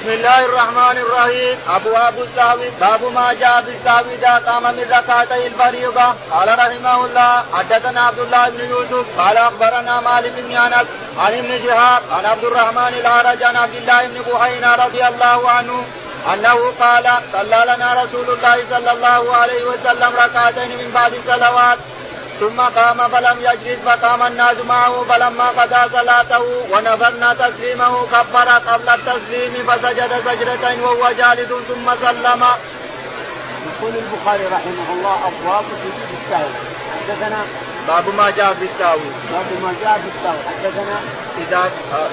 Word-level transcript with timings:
بسم 0.00 0.12
الله 0.12 0.44
الرحمن 0.44 0.96
الرحيم. 0.98 1.58
ابواب 1.68 2.14
السهو 2.22 2.58
باب 2.80 3.12
ما 3.14 3.32
جاء 3.32 3.62
في 3.62 3.72
إذا 4.14 4.34
قام 4.46 4.62
من 4.62 4.86
ركعتي 4.92 5.46
الفريضة. 5.46 6.14
قال 6.32 6.48
رحمه 6.58 7.04
الله 7.04 7.44
حدثنا 7.52 8.00
عبد 8.00 8.18
الله 8.18 8.48
بن 8.48 8.64
يوسف 8.70 9.04
قال 9.18 9.36
أخبرنا 9.36 10.00
مالك 10.00 10.32
بن 10.36 10.56
أنس 10.56 10.86
عن 11.18 11.32
ابن 11.32 11.50
شهاب 11.64 12.02
عن 12.12 12.24
عبد 12.24 12.44
الرحمن 12.44 12.94
الأعرج 13.00 13.42
عن 13.42 13.56
عبد 13.56 13.74
الله 13.74 14.06
بن 14.06 14.22
بحينا 14.32 14.74
رضي 14.74 15.06
الله 15.06 15.50
عنه 15.50 15.84
أنه 16.34 16.72
قال 16.80 17.06
صلى 17.32 17.64
لنا 17.70 18.02
رسول 18.02 18.30
الله 18.34 18.56
صلى 18.70 18.92
الله 18.92 19.36
عليه 19.36 19.64
وسلم 19.64 20.12
ركعتين 20.24 20.70
من 20.78 20.90
بعد 20.94 21.12
الصلوات. 21.14 21.78
ثم 22.40 22.60
قام 22.60 23.08
فلم 23.08 23.36
يجلس 23.40 23.78
فقام 23.86 24.22
الناس 24.22 24.56
معه 24.68 25.04
فلما 25.08 25.48
قضى 25.48 25.92
صلاته 25.92 26.44
ونظرنا 26.72 27.34
تسليمه 27.34 28.06
كبر 28.06 28.48
قبل 28.48 28.88
التسليم 28.88 29.54
فسجد 29.68 30.12
سجدتين 30.26 30.80
وهو 30.80 31.10
جالس 31.18 31.48
ثم 31.68 31.86
سلم. 32.06 32.44
يقول 33.66 33.92
البخاري 33.96 34.44
رحمه 34.46 34.88
الله 34.92 35.14
أبواب 35.28 35.64
سجود 35.64 36.10
السهو 36.22 36.48
حدثنا 36.94 37.40
باب 37.88 38.14
ما 38.14 38.30
جاء 38.30 38.54
في 38.54 38.64
السهو 38.64 38.98
باب 39.32 39.48
ما 39.62 39.74
جاء 39.82 40.00
في 40.02 40.08
السهو 40.14 40.38
حدثنا 40.48 40.96
إذا 41.38 41.70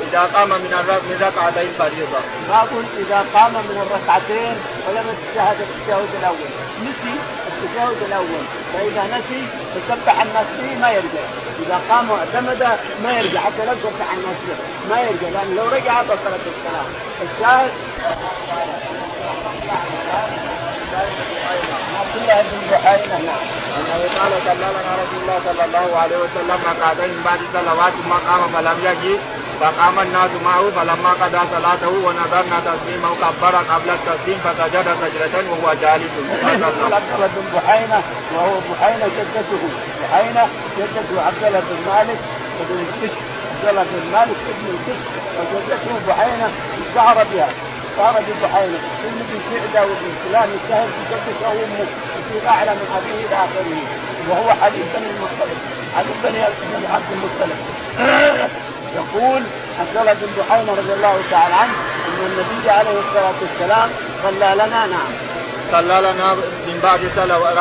إذا 0.08 0.22
قام 0.36 0.50
من 0.50 0.72
من 1.10 1.18
ركعتين 1.22 1.70
فريضة. 1.80 2.20
باب 2.50 2.70
إذا 2.98 3.26
قام 3.34 3.54
من 3.54 3.78
الركعتين 3.86 4.56
ولم 4.88 5.06
يتشهد 5.14 5.58
التشهد 5.62 6.10
الأول. 6.20 6.50
نسي. 6.84 7.16
التشهد 7.64 8.04
الأول. 8.08 8.44
فإذا 8.74 9.04
نسي 9.18 9.42
فسبح 9.76 10.22
الناس 10.22 10.46
فيه 10.62 10.76
ما 10.78 10.92
يرجع. 10.92 11.26
إذا 11.66 11.82
قام 11.90 12.10
واعتمد 12.10 12.68
ما 13.04 13.12
يرجع 13.12 13.40
حتى 13.40 13.66
لو 13.66 13.74
سبح 13.84 14.14
الناس 14.14 14.38
فيه 14.46 14.90
ما 14.90 15.02
يرجع 15.02 15.30
لأن 15.30 15.56
لو 15.56 15.70
رجع 15.70 16.02
بطلت 16.02 16.42
الصلاه 16.48 16.86
الشاهد 17.24 17.72
عبد 22.00 22.16
الله 22.16 22.42
بن 22.42 22.72
بحيرة 22.72 23.18
نعم 23.18 23.40
انه 23.78 24.20
قال 24.20 24.32
صلى 24.46 24.56
لنا 24.56 24.96
رسول 25.04 25.22
الله 25.22 25.40
صلى 25.46 25.66
الله 25.66 25.98
عليه 25.98 26.18
وسلم 26.18 26.60
ركعتين 26.70 27.24
بعد 27.26 27.40
صلوات 27.54 27.94
ثم 27.94 28.14
قام 28.14 28.42
فلم 28.54 28.78
يجي 28.86 29.18
فقام 29.60 30.00
الناس 30.00 30.32
معه 30.46 30.70
فلما 30.76 31.10
قضى 31.10 31.42
صلاته 31.56 31.88
ونظرنا 32.06 32.58
تسليمه 32.66 33.10
كبر 33.22 33.56
قبل 33.72 33.90
التسليم 33.90 34.40
فسجد 34.44 34.88
سجدة 35.02 35.52
وهو 35.52 35.74
جالس. 35.74 36.14
عبد 36.44 37.12
الله 37.16 37.30
بن 37.36 37.46
بحينة 37.56 38.02
وهو 38.36 38.56
بحينة 38.70 39.06
جدته. 39.18 39.62
بحينة 40.02 40.48
جدته 40.78 41.22
عبد 41.28 41.44
الله 41.48 41.60
بن 41.60 41.78
مالك 41.92 42.20
بن 42.70 42.86
الكشك 42.88 43.22
عبد 43.52 43.70
الله 43.70 43.84
بن 43.84 44.12
مالك 44.14 44.40
ابن 44.52 44.68
الكشك 44.76 45.08
وجدته 45.38 45.94
بحينة 46.08 46.48
اشتهر 46.82 47.18
بها. 47.34 47.50
صار 47.98 48.14
ببحينة. 48.14 48.80
ابن 49.06 49.20
بن 49.30 49.40
سعدة 49.50 49.82
وابن 49.88 50.12
فلان 50.24 50.50
اشتهر 50.58 50.88
بجدته 50.96 51.48
وأمه 51.50 51.88
يصير 52.18 52.50
أعلى 52.50 52.72
من 52.72 52.88
أبيه 52.98 53.26
إلى 53.26 53.36
آخره. 53.36 53.82
وهو 54.30 54.50
حديث 54.62 54.86
بني 54.96 55.10
المطلب 55.16 55.58
حديث 55.96 56.16
بني 56.24 56.44
عبد 56.94 57.12
المطلب 57.12 57.58
يقول 58.96 59.44
الله 60.02 60.14
بن 60.14 60.28
بحيرة 60.38 60.72
رضي 60.72 60.94
الله 60.94 61.22
تعالى 61.32 61.54
عنه 61.54 61.74
أن 62.08 62.26
النبي 62.26 62.70
عليه 62.70 63.00
الصلاة 63.00 63.34
والسلام 63.42 63.90
صلى 64.24 64.54
لنا 64.56 64.88
نعم. 64.88 65.12
صلى 65.72 66.00
لنا 66.02 66.34
من 66.68 66.80
بعد 66.84 67.00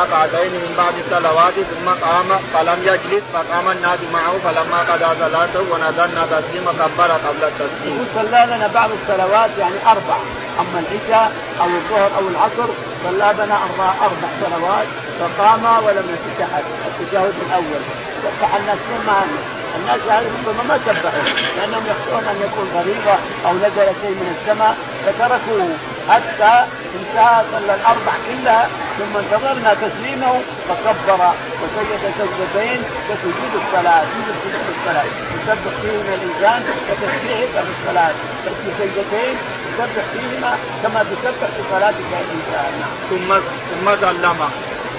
ركعتين 0.01 0.51
من 0.51 0.73
بعد 0.77 0.93
الصلوات 0.97 1.53
ثم 1.53 1.87
قام 2.05 2.29
فلم 2.53 2.79
يجلس 2.83 3.23
فقام 3.33 3.71
الناس 3.71 3.99
معه 4.13 4.33
فلما 4.43 4.79
قضى 4.89 5.15
صلاته 5.19 5.61
ونزلنا 5.71 6.25
تسليم 6.25 6.71
كبر 6.71 7.11
قبل 7.11 7.43
التسليم. 7.43 8.07
صلى 8.15 8.45
لنا 8.47 8.67
بعض 8.67 8.89
الصلوات 8.99 9.49
يعني 9.59 9.75
أربع. 9.87 10.17
أما 10.59 10.83
العشاء 10.83 11.31
أو 11.61 11.65
الظهر 11.65 12.11
أو 12.17 12.27
العصر 12.27 12.69
صلى 13.03 13.33
بنا 13.37 13.57
أربع 13.65 13.89
أربع 14.07 14.29
صلوات 14.43 14.87
فقام 15.19 15.83
ولم 15.85 16.07
يتشهد 16.15 16.63
التشهد 16.87 17.33
الأول. 17.47 17.81
سبح 18.23 18.55
الناس 18.55 18.77
ما 19.07 19.23
الناس 19.23 19.56
هذه 19.85 20.25
ربما 20.37 20.63
ما 20.63 20.79
سبحوا 20.85 21.23
لأنهم 21.57 21.83
يخشون 21.91 22.23
أن 22.31 22.37
يكون 22.45 22.67
غريبه 22.77 23.15
أو 23.45 23.53
نزل 23.53 23.87
شيء 24.01 24.15
من 24.21 24.35
السماء 24.35 24.75
فتركوه. 25.05 25.69
حتى 26.09 26.53
انتهى 26.97 27.43
صلى 27.51 27.75
الأربع 27.75 28.13
كلها 28.27 28.69
ثم 28.97 29.17
انتظرنا 29.17 29.73
تسليمه 29.73 30.33
فكبر 30.67 31.21
وسجد 31.61 32.03
سجدتين 32.19 32.79
كسجود 33.07 33.53
الصلاة 33.61 34.03
سجود 34.13 34.35
سجود 34.43 34.67
الصلاة. 34.75 35.07
يسبح 35.35 35.73
فيهما 35.81 36.13
الإنسان 36.19 36.63
كتسبيحك 36.87 37.53
في 37.65 37.71
الصلاة. 37.75 38.13
تسجد 38.45 38.73
سجدتين 38.79 39.35
تسبح 39.77 40.05
فيهما 40.13 40.51
كما 40.83 40.99
تسبح 41.11 41.47
في 41.55 41.61
صلاتك 41.71 42.09
الإنسان. 42.23 42.73
ثم 43.09 43.29
ثم 43.69 43.85
سلم. 44.01 44.39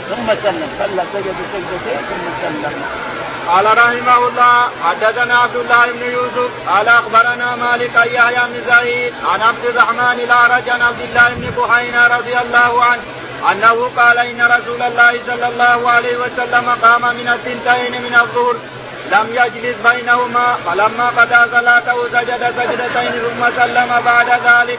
ثم 0.08 0.26
سلم. 0.44 0.68
صلى 0.78 1.02
سجد 1.14 1.36
سجدتين 1.52 2.00
ثم 2.08 2.24
سلم. 2.42 2.74
قال 3.48 3.78
رحمه 3.78 4.28
الله 4.28 4.68
حدثنا 4.84 5.38
عبد 5.38 5.56
الله 5.56 5.86
بن 5.86 6.02
يوسف 6.02 6.50
قال 6.68 6.88
أخبرنا 6.88 7.56
مالك 7.56 7.96
أن 7.96 8.12
يحيى 8.12 8.40
بن 8.48 8.60
زهيد 8.70 9.14
عن 9.24 9.42
عبد 9.42 9.64
الرحمن 9.64 10.20
الاعرج 10.20 10.70
عن 10.70 10.82
عبد 10.82 11.00
الله 11.00 11.28
بن 11.28 11.50
بحينا 11.56 12.06
رضي 12.06 12.38
الله 12.38 12.84
عنه 12.84 13.02
أنه 13.52 13.90
قال 13.96 14.18
إن 14.18 14.42
رسول 14.42 14.82
الله 14.82 15.20
صلى 15.26 15.48
الله 15.48 15.90
عليه 15.90 16.16
وسلم 16.16 16.70
قام 16.82 17.02
من 17.16 17.28
الثنتين 17.28 18.02
من 18.02 18.14
الظهر 18.14 18.56
لم 19.12 19.26
يجلس 19.30 19.76
بينهما 19.92 20.56
فلما 20.66 21.08
قضى 21.08 21.50
صلاته 21.50 22.08
سجد 22.08 22.54
سجدتين 22.56 23.12
ثم 23.12 23.62
سلم 23.62 24.00
بعد 24.04 24.28
ذلك. 24.28 24.78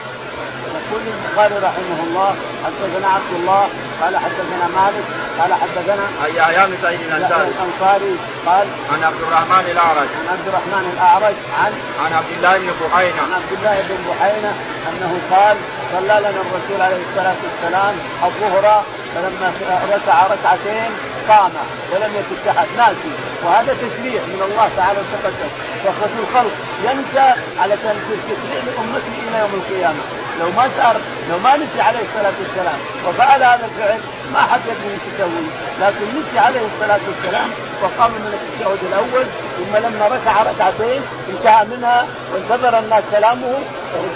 يقول 0.90 1.02
البخاري 1.06 1.54
رحمه 1.54 2.02
الله 2.06 2.36
حدثنا 2.64 3.08
عبد 3.08 3.32
الله 3.32 3.68
قال 4.02 4.16
حدثنا 4.16 4.66
مالك 4.76 5.04
قال 5.40 5.54
حدثنا 5.54 6.04
اي 6.24 6.34
يا 6.54 6.66
بن 6.66 6.76
سعيد 6.82 7.00
الأنصاري. 7.00 7.48
الأنصاري 7.48 8.16
قال 8.46 8.66
عن 8.92 9.02
عبد 9.04 9.22
الرحمن 9.22 9.70
الأعرج. 9.70 10.08
عن 10.20 10.26
عبد 10.32 10.48
الرحمن 10.48 10.92
الأعرج 10.94 11.36
عن 11.60 11.72
عن 12.04 12.12
عبد 12.12 12.32
الله 12.36 12.58
بن 12.58 12.70
بحينة. 12.80 13.22
عن 13.22 13.32
عبد 13.32 13.52
الله 13.58 13.76
بن 13.88 13.98
بحينة 14.10 14.52
أنه 14.88 15.12
قال 15.30 15.56
صلى 15.92 16.14
لنا 16.20 16.40
الرسول 16.44 16.80
عليه 16.80 17.02
الصلاة 17.10 17.40
والسلام 17.46 17.94
الظهر 18.24 18.84
فلما 19.14 19.52
ركع 19.94 20.26
ركعتين 20.26 20.90
قام 21.28 21.50
ولم 21.92 22.12
يتشهد 22.18 22.68
ناسي 22.76 23.12
وهذا 23.44 23.72
تشريع 23.74 24.22
من 24.22 24.42
الله 24.42 24.70
تعالى 24.76 24.98
وتقدم. 25.00 25.50
فخذ 25.84 26.10
الخلق. 26.18 26.52
ينسى 26.84 27.40
على 27.58 27.74
تشريع 27.76 28.60
لأمته 28.66 29.14
إلى 29.28 29.38
يوم 29.38 29.54
القيامة. 29.54 30.02
لو 30.40 30.50
ما 30.50 30.70
صار 30.76 31.00
لو 31.30 31.38
ما 31.38 31.56
نسي 31.56 31.80
عليه 31.80 32.04
الصلاة 32.08 32.32
والسلام. 32.40 32.78
وفعل 33.08 33.42
هذا 33.42 33.68
الفعل 33.70 34.00
ما 34.32 34.40
حد 34.40 34.60
يدري 34.60 34.94
إيش 34.94 35.14
يسوي. 35.14 35.46
لكن 35.80 36.04
نسي 36.20 36.38
عليه 36.38 36.60
الصلاة 36.74 37.00
والسلام 37.08 37.50
وقام 37.82 38.10
من 38.10 38.32
التشهد 38.38 38.84
الأول 38.84 39.26
ثم 39.56 39.76
لما 39.76 40.06
ركع 40.06 40.42
ركعتين 40.42 41.02
انتهى 41.28 41.64
منها 41.64 42.06
وانتظر 42.32 42.78
الناس 42.78 43.04
سلامه 43.10 43.54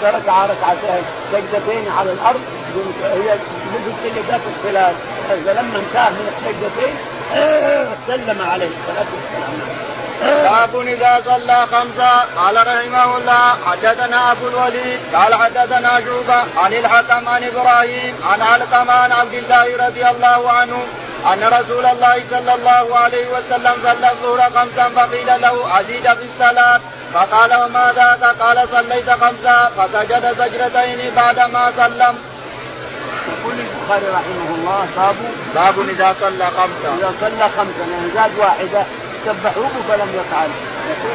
فركع 0.01 0.45
ركعتين 0.45 1.03
سجدتين 1.31 1.91
على 1.97 2.11
الأرض 2.11 2.41
هي 3.03 3.37
مثل 3.73 3.93
سجدات 4.03 4.41
الصلاه 4.55 4.93
فلما 5.29 5.79
انتهى 5.79 6.09
من 6.09 6.27
السجدتين 6.33 6.95
سلم 8.07 8.41
عليه 8.51 8.69
الصلاة 8.77 9.07
والسلام. 9.15 9.85
باب 10.21 10.87
إذا 10.87 11.21
صلى 11.25 11.67
خمسا 11.71 12.25
قال 12.37 12.55
رحمه 12.67 13.17
الله 13.17 13.55
حدثنا 13.65 14.31
أبو 14.31 14.47
الوليد 14.47 14.99
قال 15.13 15.35
حدثنا 15.35 16.01
شوبة 16.05 16.43
عن 16.57 16.73
الحكم 16.73 17.29
عن 17.29 17.43
إبراهيم 17.43 18.15
عن 18.31 18.41
علقمة 18.41 18.93
عن 18.93 19.11
عبد 19.11 19.33
الله 19.33 19.87
رضي 19.87 20.07
الله 20.09 20.51
عنه 20.51 20.77
أن 21.33 21.43
رسول 21.43 21.85
الله 21.85 22.23
صلى 22.31 22.53
الله 22.53 22.97
عليه 22.97 23.27
وسلم 23.27 23.73
صلى 23.83 24.11
الظهر 24.11 24.41
خمسا 24.55 24.89
فقيل 24.89 25.41
له 25.41 25.79
أزيد 25.79 26.13
في 26.13 26.23
الصلاة؟ 26.23 26.79
فقال 27.13 27.53
وما 27.53 27.93
ذاك؟ 27.95 28.23
قال 28.39 28.67
صليت 28.71 29.09
خمسا. 29.09 29.71
فسجد 29.77 30.35
سجدتين 30.37 31.15
بعدما 31.15 31.71
سلم. 31.77 32.15
يقول 33.27 33.55
البخاري 33.59 34.07
رحمه 34.07 34.49
الله 34.55 34.87
باب 34.97 35.15
باب 35.55 35.89
إذا 35.89 36.15
صلى 36.19 36.45
خمسا. 36.45 36.89
إذا 36.99 37.13
صلى 37.21 37.49
خمسا 37.57 37.83
يعني 37.91 38.11
زاد 38.15 38.39
واحدة 38.39 38.83
سبحوه 39.25 39.71
فلم 39.89 40.09
يفعل. 40.19 40.49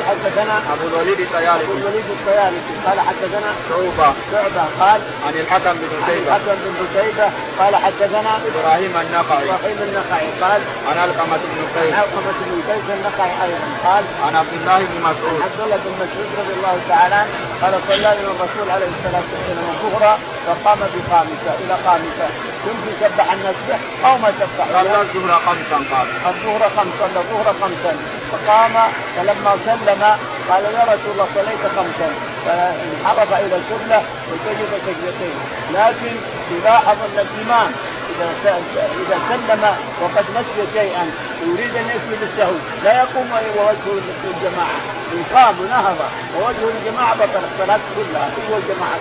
حدثنا 0.08 0.56
أبو 0.72 0.86
الوليد 0.86 1.20
الطيالسي. 1.20 1.64
أبو 1.64 1.72
الوليد 1.72 2.08
الطيالسي. 2.10 2.74
قال 2.86 3.00
حدثنا 3.00 3.50
شعبة. 3.68 4.14
شعبة. 4.32 4.64
قال 4.80 5.00
عن 5.26 5.34
الحكم 5.34 5.74
بن 5.80 5.90
عتيبه 6.02 6.36
الحكم 6.36 6.56
بن 6.64 6.74
عتيبه 6.82 7.28
قال 7.58 7.76
حدثنا 7.76 8.32
إبراهيم 8.48 8.96
النخعي 8.96 9.44
إبراهيم 9.44 9.78
النخعي 9.88 10.28
قال 10.42 10.60
عن 10.88 10.98
علقمة 10.98 11.36
بن 11.52 11.60
قيس. 11.74 11.94
علقمة 11.94 12.38
بن 12.40 12.62
قيس 12.68 12.86
النخعي 12.98 13.32
أيضا. 13.44 13.68
قال 13.84 14.04
عن 14.26 14.36
عبد 14.36 14.52
الله 14.52 14.78
بن 14.78 15.00
مسعود. 15.00 15.40
عبد 15.42 15.60
الله 15.64 15.76
بن 15.84 15.92
مسعود 16.02 16.28
رضي 16.40 16.54
الله 16.58 16.80
تعالى 16.88 17.14
عنه. 17.14 17.30
قال 17.62 17.74
صلى 17.88 17.96
لنا 17.98 18.30
الرسول 18.34 18.70
عليه 18.70 18.90
الصلاة 18.96 19.26
والسلام 19.32 19.68
الظهر 19.74 20.18
فقام 20.46 20.78
بخامسه 20.94 21.54
إلى 21.62 21.76
خامسه 21.84 22.28
كنت 22.64 22.84
سبح 23.00 23.32
الناس 23.32 23.56
به 23.68 23.78
أو 24.08 24.18
ما 24.18 24.32
سبح 24.40 24.66
صلى 24.72 25.00
الظهر 25.00 25.40
خمسا 25.46 25.78
قال. 25.92 26.08
الظهر 26.26 26.70
خمسا. 26.76 27.06
الظهر 27.20 27.54
خمسا. 27.60 28.19
فقام 28.32 28.74
فلما 29.16 29.52
سلم 29.66 30.02
قال 30.50 30.64
يا 30.64 30.84
رسول 30.92 31.10
الله 31.12 31.28
صليت 31.34 31.62
خمسا. 31.76 32.08
فانحرف 32.46 33.32
إلى 33.32 33.56
القبله 33.56 34.02
وسجد 34.30 34.68
سجدتين. 34.86 35.36
لكن 35.74 36.16
يلاحظ 36.50 36.96
ان 37.08 37.26
الإمام 37.26 37.70
إذا 38.10 38.54
إذا 38.76 39.18
سلم 39.28 39.62
وقد 40.02 40.24
نسي 40.36 40.72
شيئا 40.72 41.10
ويريد 41.42 41.76
أن 41.76 41.84
يسجد 41.84 42.22
السهو. 42.22 42.56
لا 42.84 42.92
يقوم 43.02 43.30
ووجهه 43.32 44.00
للجماعه 44.24 44.80
إن 45.12 45.24
قام 45.34 45.60
ونهض 45.60 46.00
ووجهه 46.36 46.70
للجماعه 46.70 47.14
بطل 47.14 47.42
الصلاه 47.52 47.80
كلها 47.96 48.30
هو 48.50 48.56
الجماعه 48.56 49.00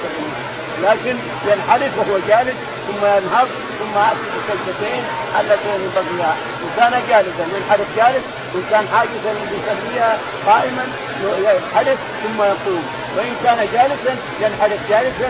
لكن 0.83 1.15
ينحرف 1.47 1.91
وهو 1.97 2.19
جالس 2.27 2.55
ثم 2.87 3.05
ينهض 3.05 3.47
ثم 3.79 3.95
يأتي 3.99 4.27
بسجدتين 4.35 5.03
اللتين 5.39 5.91
بقيها 5.95 6.35
إن 6.63 6.69
كان 6.77 7.01
جالسا 7.09 7.57
ينحرف 7.57 7.87
جالس 7.97 8.23
وان 8.55 8.63
كان 8.71 8.87
حاجزا 8.93 9.31
يصليها 9.51 10.17
قائما 10.47 10.85
ينحرف 11.23 11.97
ثم 12.23 12.41
يقوم. 12.41 12.98
وإن 13.19 13.35
كان 13.43 13.57
جالسا 13.73 14.13
ينحرف 14.41 14.79
جالسا 14.89 15.29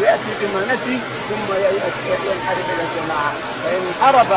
وياتي 0.00 0.32
بما 0.40 0.74
نسي 0.74 0.98
ثم 1.28 1.48
ينحرف 2.30 2.66
إلى 2.72 2.82
الجماعة. 2.88 3.32
فإن 3.64 3.82
انحرف 3.88 4.30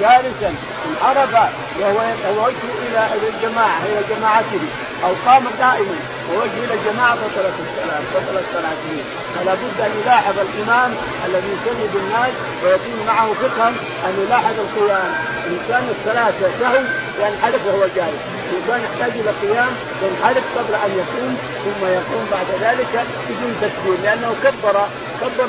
جالسا 0.00 0.54
انحرف 0.90 1.34
وهو 1.80 2.00
وجهه 2.44 2.74
إلى 2.86 3.28
الجماعة 3.28 3.78
إلى 3.86 4.02
جماعته 4.16 4.60
أو 5.04 5.12
قام 5.26 5.44
قائما 5.60 5.96
ووجهه 6.30 6.64
إلى 6.64 6.74
الجماعة 6.74 7.14
بطلت 7.14 7.54
الصلاه 7.66 8.00
بطلت 8.14 8.44
صلاته 8.54 8.96
فلا 9.34 9.54
بد 9.54 9.80
أن 9.80 9.92
يلاحظ 10.02 10.34
الإمام 10.38 10.94
الذي 11.26 11.48
يصلي 11.48 11.86
بالناس 11.94 12.32
ويكون 12.64 13.06
معه 13.06 13.32
فقها 13.32 13.68
أن 14.06 14.24
يلاحظ 14.26 14.54
القيام. 14.58 15.14
إن 15.46 15.58
كان 15.68 15.84
الصلاة 15.96 16.34
سهو 16.60 16.82
ينحرف 17.20 17.66
وهو 17.66 17.86
جالس. 17.96 18.39
ان 18.50 18.62
كان 18.68 18.80
يحتاج 18.86 19.12
إلى 19.20 19.32
قيام 19.42 19.72
ينحرف 20.02 20.44
قبل 20.58 20.74
أن 20.74 20.90
يقوم 21.00 21.36
ثم 21.64 21.86
يقوم 21.86 22.24
بعد 22.32 22.46
ذلك 22.60 23.04
بدون 23.28 23.52
تكبير 23.60 23.96
لأنه 24.02 24.34
كبر 24.44 24.76
كبر 25.20 25.46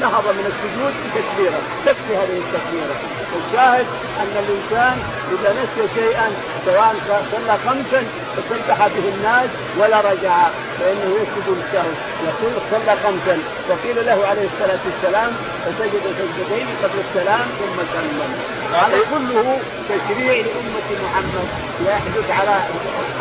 نهض 0.00 0.26
من 0.38 0.46
السجود 0.52 0.94
بتكبيره. 1.04 1.60
تكفي 1.86 2.16
هذه 2.16 2.38
التكبيرة. 2.44 2.96
والشاهد 3.34 3.86
أن 4.20 4.32
الإنسان 4.44 4.96
إذا 5.34 5.50
نسي 5.52 5.94
شيئا 5.94 6.28
سواء 6.66 6.94
صلى 7.32 7.58
خمسا 7.66 8.06
فسبح 8.36 8.86
به 8.86 9.08
الناس 9.16 9.50
ولا 9.78 10.00
رجع 10.00 10.36
فإنه 10.80 11.10
يسجد 11.20 11.46
للسهو 11.48 11.92
يقول 12.28 12.52
صلى 12.70 12.96
خمسا 13.04 13.38
وقيل 13.68 14.06
له 14.06 14.26
عليه 14.26 14.46
الصلاة 14.52 14.82
والسلام 14.86 15.32
فسجد 15.64 16.02
سجدتين 16.18 16.66
قبل 16.82 16.98
السلام 17.08 17.46
ثم 17.58 17.76
سلم. 17.94 18.34
هذا 18.72 18.98
كله 19.12 19.58
تشريع 19.88 20.32
لأمة 20.32 20.88
محمد. 21.04 21.48
يحدث 21.86 22.30
على 22.30 22.56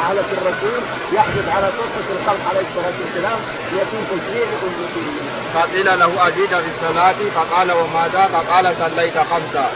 على 0.08 0.20
الرسول 0.20 0.82
يحدث 1.14 1.50
على 1.56 1.68
صفه 1.68 2.08
الخلق 2.16 2.50
عليه 2.50 2.66
الصلاة 2.70 2.94
والسلام 3.02 3.40
ليكون 3.72 4.04
تشريع 4.12 4.46
لأمته. 4.52 5.06
فقيل 5.54 6.00
له 6.00 6.28
ازيد 6.28 6.50
في 6.50 6.70
الصلاة؟ 6.76 7.16
فقال 7.36 7.72
وماذا؟ 7.72 8.30
فقال 8.34 8.76
صليت 8.80 9.18
خمسا. 9.18 9.70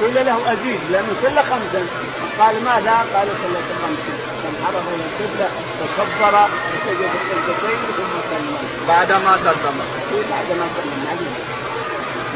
قيل 0.00 0.26
له 0.26 0.52
أزيد. 0.52 0.80
لأنه 0.90 1.12
صلى 1.22 1.42
خمسا. 1.42 1.86
قال 2.38 2.64
ماذا؟ 2.64 2.96
قال 3.14 3.28
صليت 3.42 3.70
خمسا. 3.82 4.19
إلى 4.68 4.78
القبلة 4.78 5.48
وكبر 5.80 6.48
وسجد 6.72 7.10
السجدتين 7.20 7.78
ثم 7.96 8.14
سلم. 8.30 8.56
بعدما 8.88 9.36
سلم. 9.44 9.80
بعدما 10.30 10.66
سلم 10.76 11.60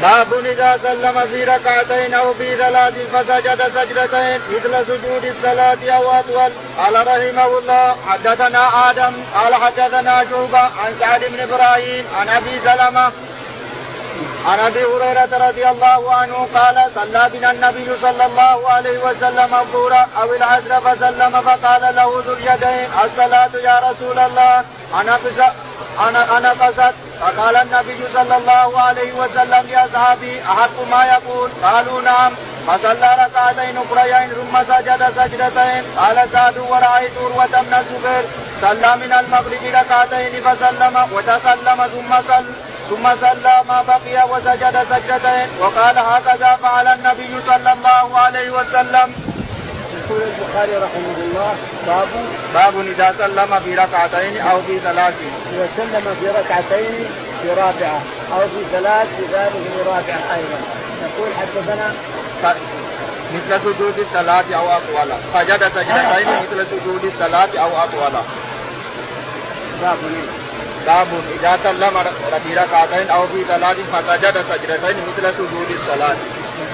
باب 0.01 0.45
إذا 0.45 0.79
سلم 0.83 1.27
في 1.31 1.43
ركعتين 1.43 2.13
أو 2.13 2.33
في 2.33 2.55
ثلاث 2.55 2.93
فسجد 3.13 3.71
سجدتين 3.75 4.39
مثل 4.49 4.85
سجود 4.87 5.25
الصلاة 5.25 5.95
أو 5.95 6.11
أطول 6.11 6.51
قال 6.77 7.07
رحمه 7.07 7.57
الله 7.57 7.95
حدثنا 8.07 8.89
آدم 8.89 9.13
قال 9.35 9.55
حدثنا 9.55 10.25
شعبة 10.29 10.59
عن 10.59 10.93
سعد 10.99 11.23
بن 11.23 11.39
إبراهيم 11.39 12.05
عن 12.19 12.29
أبي 12.29 12.59
سلمة 12.65 13.11
عن 14.45 14.59
أبي 14.59 14.83
هريرة 14.85 15.47
رضي 15.47 15.69
الله 15.69 16.13
عنه 16.13 16.47
قال 16.55 16.91
صلى 16.95 17.29
بنا 17.33 17.51
النبي 17.51 17.87
صلى 18.01 18.25
الله 18.25 18.69
عليه 18.69 18.97
وسلم 18.99 19.55
الظهر 19.55 20.07
أو 20.21 20.33
العصر 20.33 20.81
فسلم 20.81 21.41
فقال 21.41 21.95
له 21.95 22.23
ذو 22.25 22.33
اليدين 22.33 22.89
الصلاة 23.05 23.49
يا 23.63 23.79
رسول 23.89 24.19
الله. 24.19 24.63
أنا 25.01 25.19
أنا 26.09 26.37
أنا 26.37 26.49
قصد 26.49 26.93
فقال 27.21 27.55
النبي 27.55 27.99
صلى 28.13 28.37
الله 28.37 28.81
عليه 28.81 29.13
وسلم 29.13 29.63
لاصحابه 29.71 30.41
أحق 30.51 30.87
ما 30.91 31.05
يقول؟ 31.05 31.49
قالوا 31.63 32.01
نعم. 32.01 32.33
فصلى 32.67 33.09
ركعتين 33.25 33.77
أخريين 33.77 34.29
ثم 34.29 34.73
سجد 34.73 35.01
سجدتين. 35.17 35.83
قال 35.97 36.29
سعد 36.33 36.57
ورأيت 36.57 37.11
عروة 37.17 37.61
بن 37.61 37.73
الزبير 37.73 38.25
صلى 38.61 38.95
من 38.95 39.13
المغرب 39.13 39.63
ركعتين 39.63 40.43
فسلم 40.43 41.07
وتكلم 41.13 41.87
ثم 41.93 42.21
صلى 42.27 42.45
ثم 42.89 43.15
صلى 43.21 43.63
ما 43.67 43.81
بقي 43.87 44.29
وسجد 44.29 44.85
سجدتين 44.89 45.47
وقال 45.59 45.97
هكذا 45.97 46.57
فعل 46.61 46.87
النبي 46.87 47.41
صلى 47.47 47.73
الله 47.73 48.19
عليه 48.19 48.49
وسلم. 48.49 49.13
يقول 49.95 50.21
البخاري 50.21 50.75
رحمه 50.77 51.17
الله 51.17 51.55
باب 51.87 52.07
باب 52.53 52.79
إذا 52.79 53.15
سلم 53.17 53.59
في 53.59 53.75
ركعتين 53.75 54.41
أو 54.41 54.61
في 54.61 54.79
ثلاث. 54.79 55.13
إذا 55.53 55.67
سلم 55.77 56.15
في 56.19 56.27
ركعتين 56.27 57.05
في 57.41 57.49
رابعة 57.49 58.01
أو 58.33 58.39
في 58.39 58.61
ثلاث 58.71 59.07
في 59.17 59.23
ذلك 59.33 59.51
في 59.51 59.81
رابعة 59.85 60.35
أيضا. 60.35 60.59
يقول 61.05 61.29
حدثنا 61.39 61.93
مثل 63.33 63.61
سجود 63.61 63.99
الصلاة 63.99 64.45
أو 64.55 64.69
أطول. 64.69 65.09
سجد 65.33 65.63
سجدتين 65.63 66.27
مثل 66.27 66.67
سجود 66.71 67.03
الصلاة 67.03 67.49
أو 67.57 67.77
أطول. 67.83 68.13
باب 69.81 69.97
باب 70.85 71.07
إذا 71.39 71.59
سلم 71.63 71.95
في 72.43 72.53
ركعتين 72.53 73.09
أو 73.09 73.27
في 73.27 73.43
ثلاث 73.43 73.77
فسجد 73.93 74.35
سجدتين 74.49 74.97
مثل 75.07 75.33
سجود 75.37 75.69
الصلاة. 75.69 76.17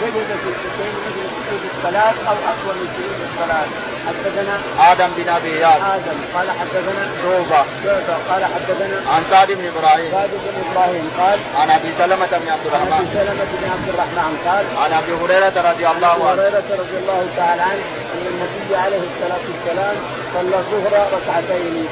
سجد 0.01 0.27
سجدتين 0.45 0.93
مثل 1.05 1.23
سجود 1.35 1.61
الصلاة 1.71 2.13
أو 2.29 2.35
أطول 2.51 2.75
من 2.75 2.87
سجود 2.95 3.19
الصلاة 3.29 3.67
حدثنا 4.07 4.55
آدم 4.91 5.09
بن 5.17 5.29
أبي 5.29 5.51
إياس. 5.57 5.81
آدم 5.81 6.17
قال 6.33 6.47
حدثنا 6.59 7.03
شعبة 7.21 7.65
شعبة 7.83 8.15
قال 8.29 8.45
حدثنا 8.45 9.11
عن 9.11 9.23
سعد 9.29 9.51
بن 9.51 9.65
إبراهيم. 9.65 10.11
سعد 10.11 10.29
بن 10.29 10.55
إبراهيم 10.71 11.11
قال 11.19 11.39
عن 11.55 11.69
أبي 11.69 11.91
سلمة 11.97 12.31
بن 12.41 12.49
عبد 12.49 12.65
الرحمن. 12.65 12.93
عن 12.93 12.99
أبي 12.99 13.07
سلمة 13.13 13.45
بن 13.61 13.69
عبد 13.73 13.89
الرحمن 13.89 14.33
قال 14.47 14.65
عن 14.83 14.91
أبي 14.93 15.13
هريرة 15.21 15.71
رضي 15.71 15.87
الله 15.87 16.17
عنه. 16.27 16.41
هريرة 16.41 16.69
رضي 16.81 16.97
الله 17.01 17.27
تعالى 17.37 17.61
عنه 17.61 17.83
أن 18.13 18.25
النبي 18.31 18.75
عليه 18.75 19.03
الصلاة 19.11 19.43
والسلام 19.49 19.95
صلى 20.33 20.55
الظهر 20.61 20.93
ركعتين. 21.15 21.87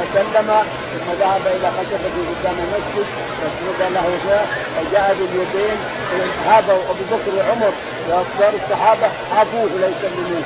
ثم 0.00 0.06
سلم 0.14 0.50
ثم 0.92 1.12
ذهب 1.20 1.46
إلى 1.46 1.68
خشبه 1.78 2.14
قدام 2.30 2.56
المسجد 2.64 3.06
واسند 3.42 3.92
له 3.94 4.06
جاء 4.28 4.46
فجاء 4.76 5.16
باليدين 5.18 5.76
هذا 6.46 6.72
أبو 6.72 7.04
بكر 7.16 7.30
وعمر 7.38 7.72
وأكبر 8.08 8.58
الصحابة 8.62 9.06
عفوه 9.36 9.70
لا 9.80 9.86
يسلمون 9.88 10.44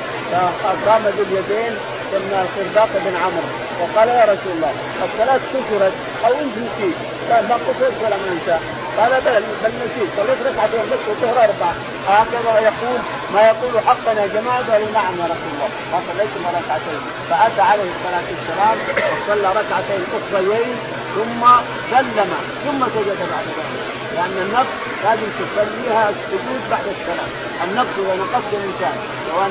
فقام 0.62 1.02
باليدين 1.18 1.72
ثم 2.12 2.30
الخرباق 2.32 2.88
بن 3.04 3.16
عمرو 3.16 3.48
وقال 3.80 4.08
يا 4.08 4.22
رسول 4.24 4.52
الله 4.56 4.72
الصلاة 5.04 5.40
كسرت 5.52 5.92
أو 6.26 6.32
انت 6.32 6.56
نسيت 6.58 6.94
قال 7.30 7.48
ما 7.48 7.54
قصرت 7.54 7.94
ولا 8.04 8.16
ما 8.16 8.32
انسى 8.32 8.58
قال 8.98 9.12
بل 9.20 9.42
بل 9.62 9.72
نسيت. 9.82 10.08
صليت 10.16 10.40
ركعتين 10.46 10.84
بس 10.90 11.02
والظهر 11.08 11.44
أربعة. 11.44 11.74
هكذا 12.08 12.52
يقول 12.58 13.00
ما 13.34 13.40
يقول 13.50 13.80
حقا 13.86 14.12
يا 14.12 14.26
جماعة 14.26 14.72
قالوا 14.72 14.90
نعم 14.90 15.14
يا 15.20 15.24
رسول 15.24 15.50
الله. 15.54 15.70
ما 15.92 15.98
صليتم 16.08 16.42
ركعتين. 16.58 17.00
فأتى 17.30 17.60
عليه 17.60 17.90
الصلاة 17.94 18.26
والسلام 18.32 18.76
وصلى 19.12 19.48
ركعتين 19.60 20.02
أخريين 20.18 20.76
ثم 21.14 21.42
سلم. 21.90 22.32
ثم 22.64 22.80
سجد 22.94 23.18
بعد 23.32 23.46
ذلك. 23.58 23.82
لأن 24.14 24.36
النقص 24.46 24.76
لازم 25.04 25.28
تصليها 25.40 26.10
السجود 26.10 26.62
بعد 26.70 26.86
السلام. 26.96 27.30
النقص 27.64 27.94
إذا 27.98 28.14
نقصت 28.22 28.52
الانسان 28.52 28.96
سواء 29.26 29.48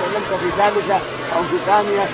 سلمت 0.00 0.30
في 0.40 0.50
ثالثه 0.58 1.00
أو 1.36 1.42
في 1.50 1.56
ثانية 1.66 2.06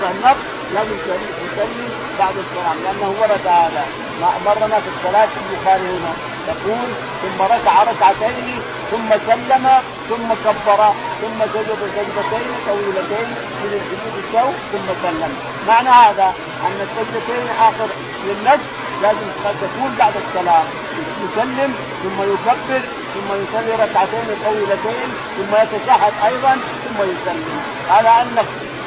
فالنقص 0.00 0.46
لازم 0.74 0.96
تصلي 1.06 1.88
بعد 2.18 2.34
السلام 2.44 2.76
لأنه 2.84 3.14
ورد 3.20 3.46
هذا. 3.46 3.84
ما 4.20 4.28
أمرنا 4.38 4.80
في 4.80 4.88
الصلاة 4.96 5.28
البخاري 5.40 5.88
هنا. 5.96 6.12
يقول 6.48 6.88
ثم 7.22 7.42
ركع 7.42 7.82
ركعتين 7.82 8.62
ثم 8.90 9.10
سلم 9.26 9.68
ثم 10.08 10.28
كبر 10.44 10.80
ثم 11.22 11.38
سجد 11.54 11.78
سجدتين 11.96 12.50
طويلتين 12.68 13.28
من 13.60 13.72
السجود 13.80 14.14
السوء 14.24 14.54
ثم 14.72 14.88
سلم. 15.02 15.32
معنى 15.68 15.88
هذا 15.88 16.34
أن 16.66 16.78
السجدتين 16.86 17.48
آخر 17.60 17.88
للنفس 18.26 18.64
لازم 19.02 19.28
تكون 19.62 19.94
بعد 19.98 20.12
السلام. 20.26 20.64
يسلم 21.24 21.74
ثم 22.02 22.22
يكبر 22.22 22.82
ثم 23.14 23.28
يصلي 23.42 23.72
ركعتين 23.84 24.28
طويلتين 24.44 25.08
ثم 25.36 25.54
يتشهد 25.54 26.12
أيضا 26.26 26.56
ثم 26.84 27.02
يسلم. 27.02 27.60
على 27.90 28.08
ان 28.08 28.44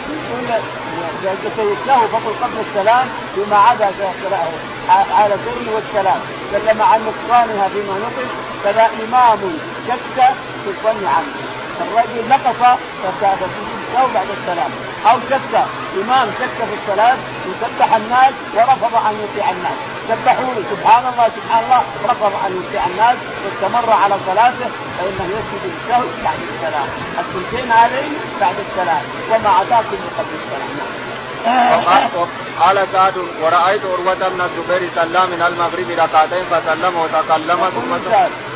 يكون 0.10 0.48
له 1.88 2.08
فضل 2.08 2.34
قبل 2.44 2.66
السلام 2.70 3.08
فيما 3.36 3.58
عدا 3.58 3.90
على 4.90 5.34
الظلم 5.34 5.68
والسلام. 5.74 6.20
تكلم 6.54 6.82
عن 6.82 7.00
نقصانها 7.06 7.70
فيما 7.70 7.94
نقص 8.00 8.30
كذا 8.64 8.90
إمام 9.04 9.60
شك 9.88 10.18
في 10.64 10.70
الظن 10.70 11.06
عنه. 11.06 11.34
الرجل 11.82 12.30
نقص 12.30 12.80
فسجد 13.04 13.50
بعد 14.14 14.28
السلام. 14.40 14.72
أو 15.06 15.20
شك 15.30 15.54
إمام 16.02 16.28
شك 16.40 16.66
في 16.66 16.74
الصلاة 16.74 17.18
وسبح 17.48 17.96
الناس 17.96 18.34
ورفض 18.56 18.96
أن 18.96 19.16
يطيع 19.24 19.50
الناس. 19.50 19.78
سبحوا 20.10 20.54
له 20.54 20.64
سبحان 20.72 21.14
الله 21.14 21.30
سبحان 21.38 21.64
الله 21.64 21.84
رفض 22.06 22.34
أن 22.46 22.64
يطيع 22.64 22.86
الناس. 22.86 23.18
واستمر 23.46 23.94
على 23.94 24.16
صلاته 24.26 24.70
فإنه 24.98 25.26
يسجد 25.36 25.72
السهو 25.74 26.06
بعد 26.24 26.40
السلام. 26.54 26.88
الثلثين 27.20 27.72
هذين 27.72 28.14
بعد 28.42 28.56
السلام. 28.70 29.04
وما 29.32 29.50
عداه 29.50 29.82
كله 29.82 30.10
قبل 30.18 30.34
السلام. 30.44 31.01
قال 32.60 32.88
سعد 32.94 33.18
ورأيت 33.42 33.82
عروة 33.86 34.30
بن 34.30 34.42
الزبير 34.42 34.90
صلى 34.96 35.28
من 35.28 35.42
المغرب 35.48 35.90
ركعتين 35.90 36.46
فسلم 36.52 36.94
وتكلم 36.98 37.60
ثم 37.76 37.92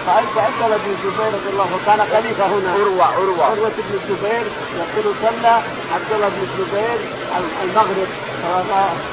رأيت 0.07 0.37
عبد 0.37 0.61
الله 0.65 0.77
بن 0.77 0.91
الزبير 0.91 1.27
رضي 1.33 1.49
الله 1.49 1.63
عنه 1.63 1.79
كان 1.85 1.99
خليفة 2.13 2.45
هنا. 2.45 2.73
عروة 2.73 3.05
عروة. 3.05 3.45
عروة 3.45 3.71
بن 3.77 3.99
الزبير 3.99 4.45
يقول 4.79 5.15
صلى 5.21 5.53
عبد 5.93 6.11
الله 6.15 6.29
بن 6.29 6.41
الزبير 6.47 6.99
المغرب. 7.63 8.07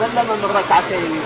سلم 0.00 0.28
من 0.42 0.50
ركعتين. 0.56 1.22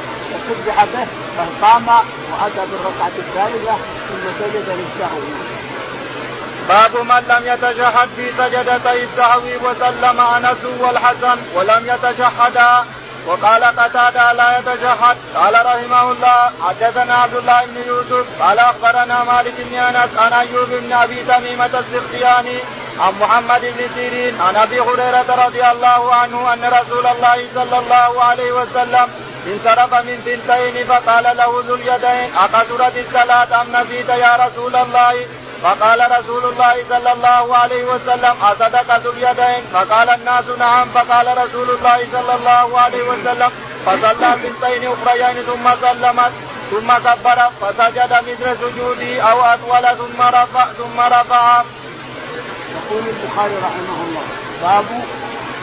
فسبح 0.49 0.85
به 0.85 1.07
فقام 1.37 1.89
وأتى 2.33 2.63
بالركعة 2.71 3.17
الثالثة 3.19 3.75
ثم 4.09 4.25
سجد 4.41 4.67
للسهو. 4.69 5.21
باب 6.69 6.97
من 6.97 7.23
لم 7.29 7.43
يتشهد 7.53 8.09
في 8.17 8.33
سجدتي 8.39 9.05
السهو 9.05 9.43
وسلم 9.63 10.21
أنس 10.21 10.65
والحسن 10.81 11.39
ولم 11.55 11.83
يتشهدا. 11.87 12.85
وقال 13.27 13.65
قتادة 13.65 14.33
لا 14.33 14.59
يتشهد. 14.59 15.17
قال 15.37 15.55
رحمه 15.67 16.13
الله 16.13 16.51
حدثنا 16.67 17.15
عبد 17.15 17.35
الله 17.35 17.65
بن 17.65 17.77
يوسف 17.87 18.27
قال 18.43 18.59
أخبرنا 18.59 19.25
مالك 19.25 19.55
بن 19.59 19.75
أنس 19.75 20.11
عن 20.19 20.33
أيوب 20.33 20.69
بن 20.69 20.93
أبي 20.93 21.25
تميمة 21.25 21.71
السختياني 21.79 22.59
عن 23.01 23.13
محمد 23.21 23.61
بن 23.61 23.89
سيرين 23.95 24.41
عن 24.41 24.57
أبي 24.57 24.81
هريرة 24.81 25.47
رضي 25.47 25.65
الله 25.65 26.15
عنه 26.15 26.53
أن 26.53 26.65
رسول 26.65 27.07
الله 27.07 27.49
صلى 27.55 27.79
الله 27.79 28.23
عليه 28.25 28.53
وسلم 28.53 29.09
انصرف 29.47 29.95
من 29.95 30.17
ثنتين 30.25 30.87
فقال 30.87 31.37
له 31.37 31.63
ذو 31.67 31.75
اليدين 31.75 32.35
أقصرت 32.37 32.97
الصلاة 32.97 33.63
أم 33.63 33.77
نسيت 33.77 34.09
يا 34.09 34.47
رسول 34.47 34.77
الله؟ 34.77 35.27
فقال 35.63 36.19
رسول 36.19 36.45
الله 36.45 36.85
صلى 36.89 37.13
الله 37.13 37.57
عليه 37.57 37.85
وسلم 37.85 38.35
أصدق 38.43 38.97
ذو 38.97 39.11
اليدين؟ 39.11 39.63
فقال 39.73 40.09
الناس 40.11 40.45
نعم. 40.59 40.89
فقال 40.89 41.39
رسول 41.39 41.71
الله 41.71 41.99
صلى 42.13 42.35
الله 42.35 42.81
عليه 42.81 43.03
وسلم 43.03 43.51
فصلى 43.87 44.37
ثنتين 44.43 44.93
أخريين 44.93 45.43
ثم 45.43 45.67
سلمت 45.81 46.33
ثم 46.71 46.93
كبر 46.93 47.39
فسجد 47.61 48.13
مثل 48.13 48.57
سجودي 48.61 49.23
أو 49.23 49.41
أطول 49.41 49.87
ثم 49.97 50.23
رفع 50.23 50.67
ثم 50.79 51.01
رفع. 51.01 51.63
يقول 52.77 53.03
البخاري 53.09 53.57
رحمه 53.57 53.99
الله 54.07 54.23
باب 54.63 54.85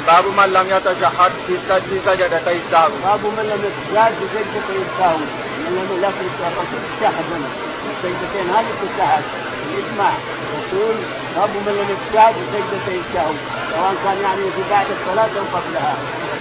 باب 0.07 0.25
من 0.25 0.53
لم 0.53 0.67
يتشهد 0.69 1.31
في 1.47 1.57
في 1.89 1.99
سجدتي 2.05 2.57
السهو 2.57 2.89
باب 3.03 3.19
من 3.37 3.45
لم 3.51 3.61
يتشهد 3.67 4.13
في 4.13 4.25
سجدتي 4.33 4.75
السهو 4.85 5.17
من 5.65 5.99
لم 6.01 6.13
يكن 6.29 6.77
الشهد 6.93 7.43
السجدتين 7.91 8.49
هذه 8.49 8.73
تشهد. 8.81 9.52
الاسمع 9.73 10.11
يقول 10.53 10.95
باب 11.35 11.49
من 11.49 11.73
لم 11.73 11.87
في 12.33 12.43
سجدتي 12.53 12.99
السهو 12.99 13.33
سواء 13.71 13.95
كان 14.03 14.21
يعني 14.23 14.51
في 14.51 14.63
بعد 14.69 14.85
الصلاة 14.91 15.29
أو 15.39 15.45
قبلها. 15.57 15.95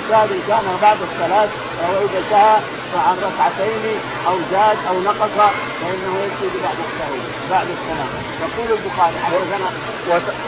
الشاهد 0.05 0.33
إن 0.33 0.43
كان 0.49 0.77
بعد 0.83 0.99
الصلاة 1.03 1.49
أو 1.85 1.93
إذا 2.07 2.23
سهى 2.31 2.82
عن 2.99 3.17
ركعتين 3.17 4.01
أو 4.27 4.39
زاد 4.53 4.79
أو 4.89 5.01
نقص 5.01 5.35
فإنه 5.81 6.13
يسجد 6.25 6.53
بعد 6.65 6.79
السهو 6.87 7.17
بعد 7.51 7.67
السلام. 7.77 8.09
يقول 8.43 8.79
البخاري 8.79 9.19
حدثنا 9.25 9.71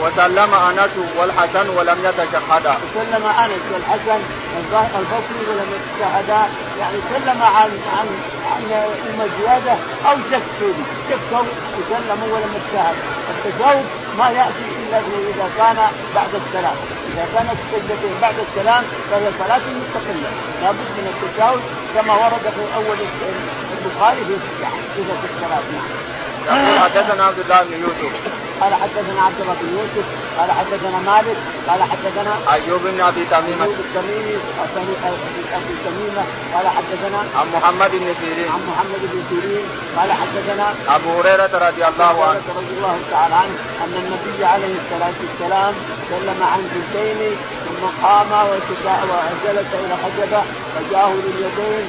وسلم 0.03 0.55
آنس 0.55 0.91
والحسن 1.19 1.69
ولم 1.69 1.99
يتشهدا. 2.05 2.75
وسلم 2.91 3.27
آنس 3.27 3.63
والحسن 3.73 4.21
البصري 4.99 5.43
ولم 5.51 5.69
يتشهدا. 5.77 6.41
يعني 6.81 6.99
سلم 7.15 7.43
عن 7.43 7.71
عن 7.97 8.09
عن 8.51 8.73
اما 9.15 9.29
زيادة 9.41 9.77
أو 10.07 10.17
شك 10.31 10.43
شكوا 11.11 11.45
وسلموا 11.77 12.29
ولم 12.35 12.55
يتشهد. 12.57 12.97
التشهد 13.31 13.85
ما 14.19 14.31
يأتي 14.31 14.84
الا 14.99 15.31
إذا 15.31 15.47
كان 15.59 15.77
بعد 16.15 16.35
السلام. 16.35 16.77
إذا 17.13 17.25
كانت 17.35 17.57
السجدتين 17.65 18.15
بعد 18.23 18.35
السلام 18.39 18.85
فهي 19.11 19.27
صلاة 19.39 19.63
مستقلة. 19.81 20.31
لابد 20.63 20.89
من 20.99 21.07
التشهد 21.13 21.61
كما 21.95 22.13
ورد 22.15 22.45
في 22.57 22.65
أول 22.77 22.99
البخاري 23.73 24.25
في 24.25 24.35
صفه 24.97 25.29
الصلاة 25.35 25.63
نعم. 25.75 26.24
حدثنا 26.85 27.25
عبد 27.25 27.39
الله 27.39 27.63
بن 27.63 27.73
يوسف. 27.83 28.13
قال 28.61 28.75
حدثنا 28.75 29.23
عبد 29.23 29.41
الله 29.41 29.57
بن 29.61 29.69
يوسف 29.79 30.07
قال 30.39 30.51
حدثنا 30.53 30.99
مالك 30.99 31.37
قال 31.69 31.83
حدثنا 31.83 32.35
أيوب 32.53 32.81
بن 32.83 33.01
أبي 33.01 33.25
تميمة. 33.25 33.65
ايوب 33.65 33.81
التميمي 33.87 34.37
ابي 35.59 35.75
تميمه 35.85 36.25
قال 36.55 36.67
حدثنا 36.69 37.19
عن 37.39 37.47
محمد 37.55 37.91
بن 37.91 38.15
سيرين. 38.21 38.49
عن 38.53 38.61
محمد 38.71 39.03
بن 39.13 39.23
سيرين 39.31 39.67
قال 39.97 40.13
حدثنا 40.13 40.75
أبو 40.97 41.21
هريرة 41.21 41.69
رضي 41.69 41.85
الله 41.91 42.25
عنه. 42.25 42.43
رضي 42.57 42.75
الله 42.79 42.99
تعالى 43.11 43.35
عنه 43.35 43.57
أن 43.85 43.95
النبي 44.03 44.45
عليه 44.45 44.75
الصلاة 44.83 45.17
والسلام 45.23 45.75
سلم 46.11 46.43
عن 46.53 46.61
جلدين 46.73 47.37
ثم 47.67 48.07
قام 48.07 48.31
وجلس 48.49 49.71
إلى 49.85 49.97
حجبة 50.05 50.43
فجاءه 50.75 51.15
لليدين 51.25 51.85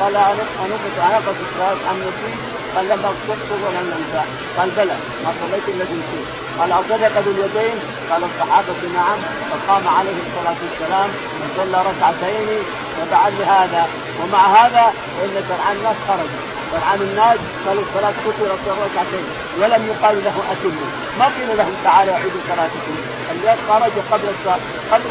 قال 0.00 0.16
انقص 0.16 0.96
عنقص 1.00 1.36
الصلاه 1.46 1.88
عن 1.88 1.96
نسيت 2.00 2.49
قال 2.76 2.88
لم 2.88 3.00
اصدقه 3.04 3.50
ولم 3.66 3.86
انسى 3.98 4.22
قال 4.56 4.70
بلى 4.70 4.96
ما 5.24 5.30
صليت 5.40 5.68
الذي 5.68 5.94
نسيت 6.00 6.26
قال 6.58 6.72
اصدق 6.72 7.20
ذو 7.24 7.30
اليدين؟ 7.30 7.76
قال 8.10 8.22
الصحابة 8.24 8.80
نعم. 8.94 9.18
فقام 9.50 9.88
عليه 9.88 10.18
الصلاة 10.26 10.58
والسلام 10.64 11.10
وصلى 11.40 11.78
ركعتين 11.90 12.48
وبعد 12.98 13.32
هذا 13.54 13.88
ومع 14.20 14.46
هذا 14.46 14.84
فإن 15.16 15.44
سرعان 15.48 15.76
الناس 15.76 15.96
خرجوا. 16.08 16.42
سرعان 16.72 17.00
الناس 17.00 17.38
قالوا 17.66 17.82
الصلاة 17.82 18.14
كثرت 18.24 18.64
ركعتين 18.84 19.24
ولم 19.60 19.82
يقال 19.92 20.24
له 20.24 20.36
اتموا 20.52 20.90
ما 21.18 21.24
قيل 21.24 21.56
لهم 21.58 21.74
تعالوا 21.84 22.14
اعيدوا 22.14 22.40
صلاتكم. 22.48 22.96
الناس 23.32 23.58
خرجوا 23.68 24.02
قبل 24.12 24.28
الصلاة 24.34 24.64
قبل 24.92 25.10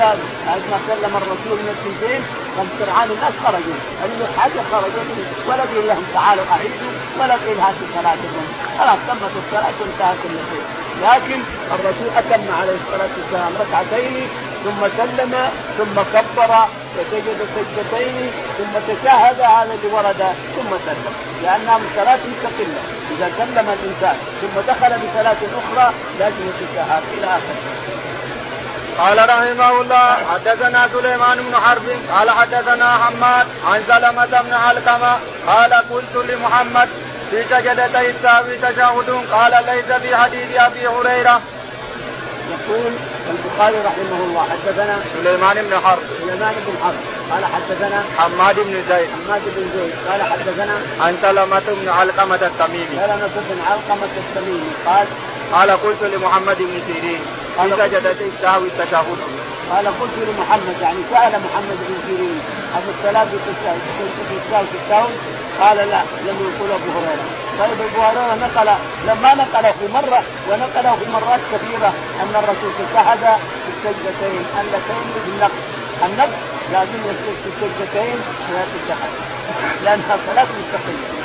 ما 0.72 0.78
سلم 0.88 1.14
الرسول 1.22 1.58
من 1.68 1.76
قد 2.58 2.68
سرعان 2.80 3.10
الناس 3.12 3.34
خرجوا. 3.44 3.80
حاجة 4.38 4.62
خرجوا 4.72 5.04
ولا 5.48 5.64
قيل 5.64 5.88
لهم 5.88 6.04
تعالوا 6.14 6.44
اعيدوا 6.52 6.99
ولا 7.20 7.36
هاتوا 7.36 7.88
صلاتكم 7.96 8.46
خلاص 8.80 9.00
تمت 9.08 9.34
الصلاة 9.44 9.78
وانتهى 9.82 10.14
كل 10.24 10.36
شيء 10.52 10.66
لكن 11.04 11.40
الرسول 11.76 12.10
أتم 12.18 12.46
عليه 12.60 12.78
الصلاة 12.82 13.14
والسلام 13.18 13.54
ركعتين 13.60 14.28
ثم 14.64 14.82
سلم 14.98 15.34
ثم 15.78 16.02
كبر 16.14 16.52
وسجد 16.96 17.40
سجدتين 17.56 18.32
ثم 18.58 18.74
تشهد 18.88 19.40
هذا 19.42 19.74
اللي 19.76 19.94
ورد 19.96 20.22
ثم 20.56 20.70
سلم. 20.86 21.14
لانها 21.44 21.78
من 21.78 21.90
صلاة 21.96 22.20
مستقلة. 22.32 22.82
إذا 23.18 23.32
سلم 23.38 23.70
الإنسان 23.70 24.18
ثم 24.42 24.62
دخل 24.68 24.92
بصلاة 25.08 25.42
أخرى 25.60 25.94
لازم 26.20 26.36
يتشهد 26.50 27.04
إلى 27.18 27.26
اخره 27.26 27.90
قال 29.00 29.18
رحمه 29.30 29.82
الله 29.82 30.18
حدثنا 30.34 30.88
سليمان 30.94 31.38
بن 31.38 31.56
حرب 31.56 31.90
قال 32.12 32.30
حدثنا 32.30 32.94
حماد 32.94 33.48
عن 33.66 33.84
سلمة 33.88 34.42
بن 34.42 34.54
علقمة 34.54 35.20
قال 35.48 35.74
قلت 35.74 36.16
لمحمد 36.30 36.90
في 37.32 37.44
سجدتي 37.44 38.10
السهو 38.10 38.46
تشهد 38.62 39.10
قال 39.32 39.66
ليس 39.66 39.86
في 40.02 40.16
حديث 40.16 40.58
أبي 40.58 40.88
هريرة. 40.88 41.42
يقول 42.50 42.92
البخاري 43.30 43.78
رحمه 43.86 44.20
الله 44.24 44.48
حدثنا 44.52 45.00
سليمان 45.14 45.56
بن 45.56 45.80
حرب. 45.86 46.00
سليمان 46.22 46.56
بن 46.68 46.74
حرب. 46.84 47.00
قال 47.32 47.46
حدثنا 47.46 48.04
حماد 48.18 48.56
بن 48.56 48.74
زيد. 48.90 49.10
حماد 49.28 49.42
بن 49.56 49.70
زيد. 49.76 49.94
قال 50.10 50.24
حدثنا 50.32 50.82
عن 51.02 51.18
سلمة 51.22 51.62
بن 51.82 51.90
علقمة 51.90 52.36
التميمي. 52.36 52.96
سلمة 52.96 53.36
بن 53.50 53.62
علقمة 53.70 54.10
التميمي. 54.18 54.72
قال 54.86 55.08
قال 55.54 55.72
قلت 55.72 56.04
لمحمد 56.04 56.58
بن 56.58 56.82
سيرين 56.88 57.22
في 57.58 57.70
سجدتي 57.78 58.26
السهو 58.26 58.62
التشهد 58.62 59.18
قال 59.72 59.86
قلت 59.88 60.16
لمحمد 60.28 60.76
يعني 60.82 61.02
سأل 61.12 61.32
محمد 61.32 61.78
بن 61.88 61.96
سيرين 62.08 62.42
عن 62.76 62.82
الصلاه 62.94 63.24
في 63.24 63.52
السهو 63.54 63.78
في 64.30 64.78
السهو 64.86 65.08
قال 65.62 65.78
لا 65.78 66.02
لم 66.28 66.38
يقول 66.48 66.72
أبو 66.72 66.90
هريرة. 66.98 67.26
طيب 67.60 67.82
أبو 67.82 68.02
هريرة 68.02 68.36
نقل 68.36 68.70
لما 69.08 69.34
نقله 69.36 69.72
في 69.72 69.88
مرة 69.94 70.24
ونقله 70.50 70.96
في 70.96 71.12
مرات 71.12 71.40
كثيرة 71.54 71.94
أن 72.22 72.36
الرسول 72.36 72.72
تشهد 72.80 73.24
في 73.64 73.70
السجدتين 73.74 74.46
اللتين 74.62 75.06
بالنقص 75.26 75.62
النقص 76.06 76.40
لازم 76.72 77.00
يسجد 77.10 77.36
في 77.44 77.50
السجدتين 77.50 78.20
ولا 78.50 78.64
تشهد 78.74 79.12
لأنها 79.84 80.18
صلاة 80.28 80.48
مستقلة. 80.60 81.20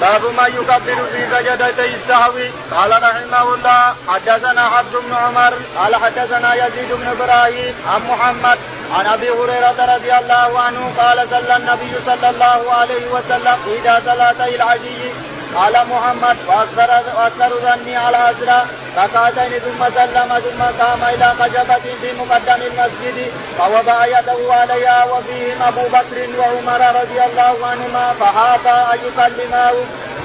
باب 0.00 0.34
ما 0.36 0.46
يكبر 0.46 0.80
في 0.80 1.26
سجدتي 1.30 1.94
السهو. 1.94 2.38
قال 2.70 3.02
رحمه 3.02 3.54
الله 3.54 3.94
حدثنا 4.08 4.62
عبد 4.62 4.96
بن 5.06 5.14
عمر 5.14 5.54
قال 5.78 5.96
حدثنا 5.96 6.54
يزيد 6.54 6.92
بن 6.92 7.06
إبراهيم 7.06 7.74
عن 7.88 8.00
محمد 8.10 8.58
عن 8.94 9.06
أبي 9.06 9.30
هريرة 9.30 9.94
رضي 9.94 10.12
الله 10.14 10.60
عنه 10.60 10.92
قال 10.98 11.28
صلى 11.30 11.56
النبي 11.56 11.92
صلى 12.06 12.30
الله 12.30 12.72
عليه 12.72 13.06
وسلم 13.06 13.58
إذا 13.66 14.02
صلاتي 14.06 14.56
العشي 14.56 15.10
قال 15.54 15.72
محمد 15.88 16.36
وأكثر 16.48 16.90
وأكثر 17.16 17.50
ظني 17.60 17.96
على 17.96 18.30
أسرى 18.30 18.66
ركعتين 18.96 19.58
ثم 19.58 19.84
سلم 19.94 20.38
ثم 20.38 20.62
قام 20.82 21.04
إلى 21.14 21.34
خشبة 21.40 21.94
في 22.00 22.12
مقدم 22.12 22.62
المسجد 22.62 23.32
فوضع 23.58 24.06
يده 24.06 24.54
عليها 24.54 25.04
وفيهم 25.04 25.62
أبو 25.62 25.82
بكر 25.88 26.38
وعمر 26.38 27.00
رضي 27.00 27.24
الله 27.24 27.66
عنهما 27.66 28.14
فحاطا 28.20 28.94
أن 28.94 28.98
يكلماه 29.06 29.74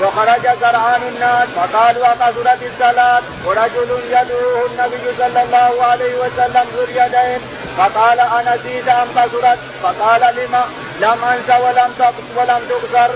وخرج 0.02 0.42
سرعان 0.62 1.02
الناس 1.04 1.48
فقالوا 1.56 2.08
أقصرت 2.08 2.60
الصلاة؟ 2.64 3.22
ورجل 3.46 3.90
يدعوه 4.10 4.66
النبي 4.66 5.18
صلى 5.18 5.44
الله 5.44 5.84
عليه 5.84 6.16
وسلم 6.16 6.66
ذو 6.76 6.84
اليدين. 6.84 7.42
فقال 7.78 8.20
أنسيت 8.20 8.88
أم 8.88 9.08
قصرت 9.18 9.60
فقال 9.84 10.22
لما؟ 10.36 10.66
لم 11.02 11.24
أنس 11.24 11.50
ولم 11.50 11.92
ولم 12.36 12.62
تقصر 12.70 13.10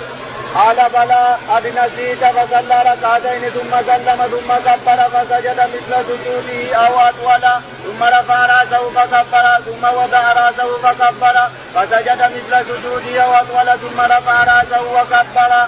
قال 0.55 0.75
بلى 0.75 1.37
قد 1.49 1.67
نسيت 1.67 2.25
فصلى 2.25 2.77
ركعتين 2.91 3.49
ثم 3.49 3.71
سلم 3.87 4.19
ثم 4.31 4.53
كبر 4.65 4.99
فسجد 5.13 5.59
مثل 5.59 6.05
سجوده 6.07 6.75
أو 6.75 6.99
أطول. 6.99 7.41
ثم 7.83 8.03
رفع 8.03 8.45
رأسه 8.45 8.89
فكبر 8.89 9.45
ثم 9.65 9.83
وضع 9.83 10.33
رأسه 10.33 10.77
فكبر 10.77 11.35
فسجد 11.75 12.21
مثل 12.21 12.65
سجوده 12.65 13.21
أو 13.23 13.33
أطول 13.33 13.79
ثم 13.79 14.01
رفع 14.01 14.43
رأسه 14.43 14.81
وكبر. 14.81 15.67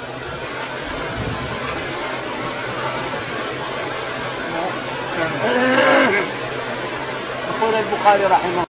يقول 7.49 7.75
البخاري 7.75 8.25
رحمه 8.25 8.70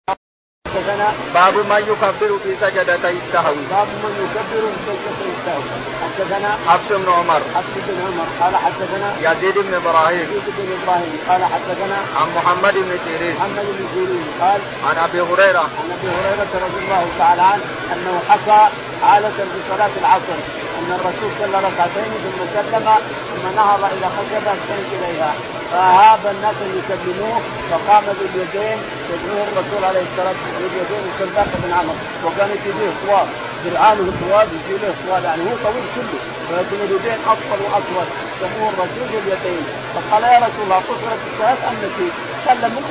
حدثنا 0.75 1.13
باب 1.35 1.55
من 1.55 1.83
يكبر 1.93 2.39
في 2.45 2.57
سجدتي 2.61 3.11
السهو. 3.11 3.55
باب 3.55 3.89
من 4.03 4.13
يكبر 4.23 4.71
في 4.71 4.79
سجدتي 4.87 5.29
السهو. 5.35 5.63
حدثنا 6.03 6.51
حفص 6.67 6.93
بن 6.93 7.13
عمر. 7.13 7.43
حفص 7.55 7.75
بن 7.89 7.97
عمر. 8.07 8.27
قال 8.41 8.57
حدثنا 8.57 9.09
يزيد 9.21 9.59
بن 9.59 9.75
إبراهيم. 9.75 10.21
يزيد 10.21 10.55
بن 10.59 10.69
إبراهيم. 10.83 11.19
قال 11.29 11.45
حدثنا 11.45 11.99
عن 12.17 12.29
محمد 12.37 12.75
بن 12.75 12.99
سيرين. 13.05 13.37
محمد 13.37 13.67
بن 13.79 13.87
سيرين. 13.95 14.27
قال 14.41 14.61
عن 14.89 14.97
أبي 14.97 15.21
هريرة. 15.21 15.65
عن 15.79 15.89
أبي 15.97 16.09
هريرة 16.17 16.53
رضي 16.65 16.79
الله 16.85 17.07
تعالى 17.19 17.43
عنه. 17.43 17.65
أنه 17.93 18.15
حكى 18.29 18.61
حالة 19.03 19.29
في 19.29 19.59
صلاة 19.71 19.91
العصر 20.01 20.39
أن 20.79 20.93
الرسول 20.93 21.31
صلى 21.41 21.59
ركعتين 21.59 22.13
ثم 22.25 22.39
سلم 22.55 22.87
ثم 23.31 23.45
نهض 23.57 23.85
إلى 23.85 24.07
خشبة 24.17 24.53
استند 24.53 24.91
إليها. 24.93 25.33
فهاب 25.73 26.27
الناس 26.27 26.57
ان 26.67 26.73
يسلموه 26.79 27.41
فقام 27.71 28.05
باليدين 28.19 28.79
يدعوه 29.13 29.45
الرسول 29.49 29.85
عليه 29.85 30.05
الصلاة 30.09 30.35
والسلام 30.43 30.69
باليدين 30.73 31.03
وسلباق 31.09 31.49
بن 31.63 31.73
عمر. 31.73 31.97
وكانت 32.25 32.61
يديه 32.67 32.93
طوال 33.07 33.27
درعانه 33.65 34.13
طوال 34.21 34.47
يجي 34.69 34.93
طوال 35.07 35.25
يعني 35.25 35.43
هو 35.43 35.57
طويل 35.65 35.87
كله 35.95 36.21
ولكن 36.49 36.77
اليدين 36.87 37.19
أطول 37.33 37.61
وأطول. 37.65 38.07
سموه 38.41 38.69
الرسول 38.69 39.07
باليدين. 39.13 39.65
فقال 39.95 40.23
يا 40.23 40.39
رسول 40.47 40.65
الله 40.65 40.81
قصرت 40.89 41.21
الصلاة 41.31 41.61
أم 41.71 41.77
نسيت؟ 41.85 42.15
سلم 42.45 42.73
من 42.77 42.85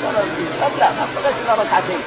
قال 0.62 0.74
لا 0.80 0.92
ما 0.98 1.06
صليت 1.16 1.38
الا 1.42 1.54
ركعتين 1.62 2.02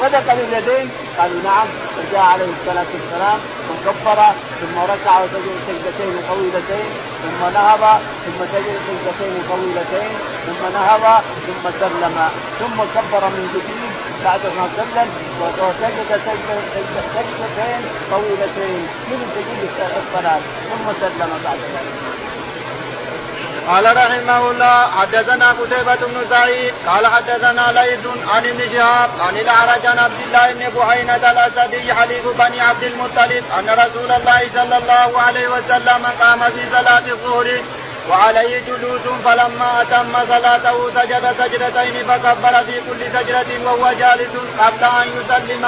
صدق 0.00 0.26
باليدين. 0.34 0.86
قالوا 1.18 1.40
نعم. 1.42 1.68
فجاء 1.96 2.20
عليه 2.32 2.50
الصلاة 2.56 2.90
والسلام. 2.96 3.38
وكبر. 3.68 4.20
ثم 4.60 4.76
ركع 4.78 5.14
وسجد 5.22 5.56
سجدتين 5.66 6.14
طويلتين. 6.28 6.90
ثم 7.22 7.40
نهض. 7.56 7.84
ثم 8.24 8.38
سجد 8.52 8.76
سجدتين 8.88 9.34
طويلتين. 9.48 10.14
ثم 10.46 10.62
نهض. 10.76 11.04
ثم 11.46 11.64
سلم. 11.80 12.16
ثم 12.60 12.78
كبر 12.94 13.22
من 13.36 13.44
جديد 13.54 13.92
بعد 14.24 14.42
ما 14.56 14.64
سلم. 14.76 15.08
وسجد 15.40 16.10
سجدتين 16.74 17.80
طويلتين 18.10 18.80
من 19.08 19.18
سجود 19.34 19.62
الصلاة. 20.00 20.40
ثم 20.70 20.86
سلم 21.00 21.30
بعد 21.44 21.60
ذلك. 21.74 22.27
قال 23.68 23.96
رحمه 23.96 24.50
الله 24.50 24.86
حدثنا 24.98 25.50
قتيبة 25.50 25.94
بن 25.94 26.26
سعيد 26.30 26.74
قال 26.86 27.06
حدثنا 27.06 27.72
ليث 27.72 28.06
عن 28.34 28.46
ابن 28.46 28.60
شهاب 28.72 29.10
عن 29.20 29.36
الأعرج 29.36 29.86
عن 29.86 29.98
عبد 29.98 30.20
الله 30.26 30.52
بن 30.52 30.78
بحينة 30.78 31.16
الأسدي 31.16 31.94
حليف 31.94 32.26
بني 32.38 32.60
عبد 32.60 32.82
المطلب 32.82 33.44
أن 33.58 33.68
رسول 33.70 34.12
الله 34.12 34.40
صلى 34.54 34.76
الله 34.78 35.20
عليه 35.22 35.48
وسلم 35.48 36.06
قام 36.20 36.40
في 36.40 36.62
صلاة 36.72 37.02
الظهر 37.06 37.60
وعليه 38.10 38.62
جلوس 38.66 39.00
فلما 39.24 39.82
أتم 39.82 40.12
صلاته 40.28 40.90
سجد 40.90 41.24
سجدتين 41.38 42.06
فكبر 42.08 42.64
في 42.66 42.80
كل 42.88 43.18
سجدة 43.18 43.46
وهو 43.64 43.92
جالس 43.92 44.34
قبل 44.58 44.84
أن 44.84 45.08
يسلم 45.18 45.64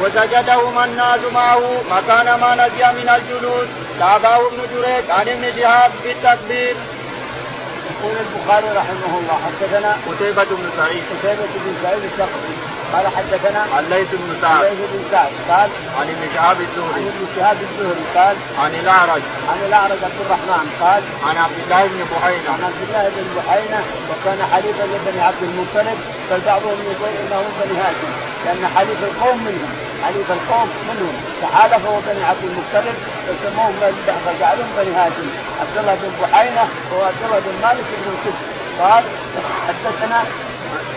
وسجدهما 0.00 0.84
الناس 0.84 1.20
معه 1.34 1.82
مكان 1.90 2.34
ما 2.40 2.54
نسي 2.54 2.92
من 2.92 3.08
الجلوس. 3.16 3.68
تابعه 4.00 4.46
ابن 4.46 4.60
جريج 4.74 5.10
عن 5.10 5.28
ابن 5.28 5.60
شهاب 5.60 5.90
بالتكبير. 6.04 6.76
يقول 7.90 8.16
البخاري 8.26 8.68
رحمه 8.80 9.12
الله 9.18 9.36
حدثنا 9.46 9.96
قتيبة 10.08 10.44
بن 10.44 10.66
سعيد. 10.76 11.02
قتيبة 11.12 11.52
بن 11.64 11.74
سعيد 11.82 12.04
الثقفي. 12.04 12.54
قال 12.92 13.06
حدثنا 13.16 13.80
الليث 13.80 14.08
بن 14.12 14.30
سعد. 14.42 14.64
الليث 14.64 14.90
بن 14.92 15.02
سعد 15.10 15.32
قال 15.50 15.70
عن 15.98 16.06
ابن 16.14 16.24
شهاب 16.34 16.60
الزهري. 16.60 16.94
عن 16.94 17.06
ابن 17.12 17.26
شهاب 17.36 17.56
الزهري 17.66 18.04
قال 18.16 18.36
عن 18.58 18.74
الأعرج. 18.74 19.22
عن 19.50 19.58
الأعرج 19.68 19.98
عبد 20.08 20.20
الرحمن 20.26 20.66
قال 20.82 21.02
عن 21.28 21.36
عبد 21.44 21.58
الله 21.64 21.82
بن 21.86 22.00
بحينة. 22.12 22.48
عن 22.54 22.62
عبد 22.68 22.82
الله 22.86 23.04
بن 23.16 23.26
بحينة 23.36 23.80
وكان 24.10 24.38
حليفا 24.52 24.84
لبني 24.92 25.20
عبد 25.28 25.42
المطلب 25.42 25.98
بل 26.30 26.40
بعضهم 26.46 26.78
يقول 26.92 27.12
إنه 27.22 27.42
بني 27.60 27.78
هاشم 27.82 28.10
لأن 28.44 28.68
حليف 28.76 28.98
القوم 29.04 29.38
منهم. 29.44 29.83
حليف 30.04 30.28
القوم 30.38 30.68
منهم. 30.88 31.14
فحالفه 31.42 32.00
بني 32.06 32.24
عبد 32.24 32.44
المطلب 32.44 32.94
فسموهم 33.26 33.74
فجعلهم 34.26 34.68
بني 34.78 34.94
هاشم. 34.96 35.28
عبد 35.60 35.76
الله 35.78 35.94
بن 35.94 36.10
بحينة 36.22 36.64
هو 36.92 37.02
عبد 37.04 37.22
الله 37.26 37.38
بن 37.38 37.54
مالك 37.62 37.84
بن 38.00 38.12
الكفر 38.14 38.44
قال 38.80 39.04
حدثنا 39.68 40.20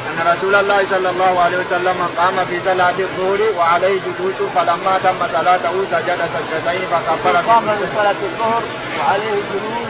أن 0.08 0.34
رسول 0.34 0.56
الله 0.56 0.86
صلى 0.89 1.10
الله 1.10 1.39
عليه 1.39 1.58
وسلم 1.58 2.10
قام 2.17 2.46
في 2.46 2.60
صلاة 2.65 2.93
الظهر 3.00 3.39
وعليه 3.58 4.00
جلوس 4.20 4.50
فلما 4.56 5.00
تم 5.04 5.20
صلاته 5.34 5.74
سجد 5.91 6.20
سجدتين 6.34 6.82
فكبر 6.91 7.36
قام 7.38 7.65
في 7.78 7.86
صلاة 7.96 8.15
الظهر 8.24 8.63
وعليه 9.00 9.38
جلوس 9.52 9.89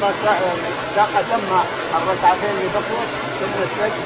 ثم 0.00 0.06
تم 1.30 1.50
الركعتين 1.96 2.54
لبقيه 2.62 3.31
ثم 3.42 3.56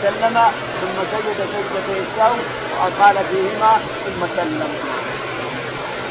سلم 0.03 0.37
ثم 0.81 0.97
سجد 1.13 1.39
سجدتي 1.53 1.97
السهو 2.05 2.37
وقال 2.81 3.17
فيهما 3.31 3.73
ثم 4.05 4.27
سلم 4.37 4.71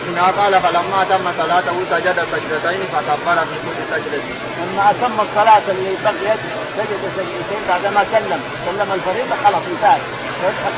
هنا 0.07 0.25
قال 0.39 0.61
فلما 0.61 1.03
تم 1.09 1.25
صلاته 1.37 1.75
سجد 1.91 2.17
سجدتين 2.31 2.81
فكبر 2.93 3.37
في 3.49 3.55
كل 3.65 3.79
سجدة. 3.91 4.23
لما 4.59 4.91
أتم 4.91 5.19
الصلاة 5.19 5.65
اللي 5.69 5.93
بقيت 6.03 6.39
سجد 6.77 7.01
سجدتين 7.17 7.61
بعدما 7.69 8.05
سلم، 8.11 8.41
سلم 8.65 8.89
الفريضة 8.93 9.35
خلاص 9.43 9.63
انتهت. 9.71 10.01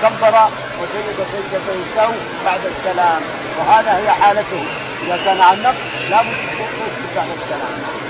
كبر 0.02 0.36
وسجد 0.80 1.18
سجدتين 1.34 1.82
سو 1.96 2.12
بعد 2.46 2.62
السلام، 2.66 3.22
وهذا 3.60 3.98
هي 3.98 4.12
حالته. 4.12 4.64
إذا 5.04 5.18
كان 5.26 5.42
عن 5.42 5.62
نقص 5.62 5.76
لابد 6.10 6.28
يسجد 6.28 7.16
بعد 7.16 7.28
السلام. 7.42 8.07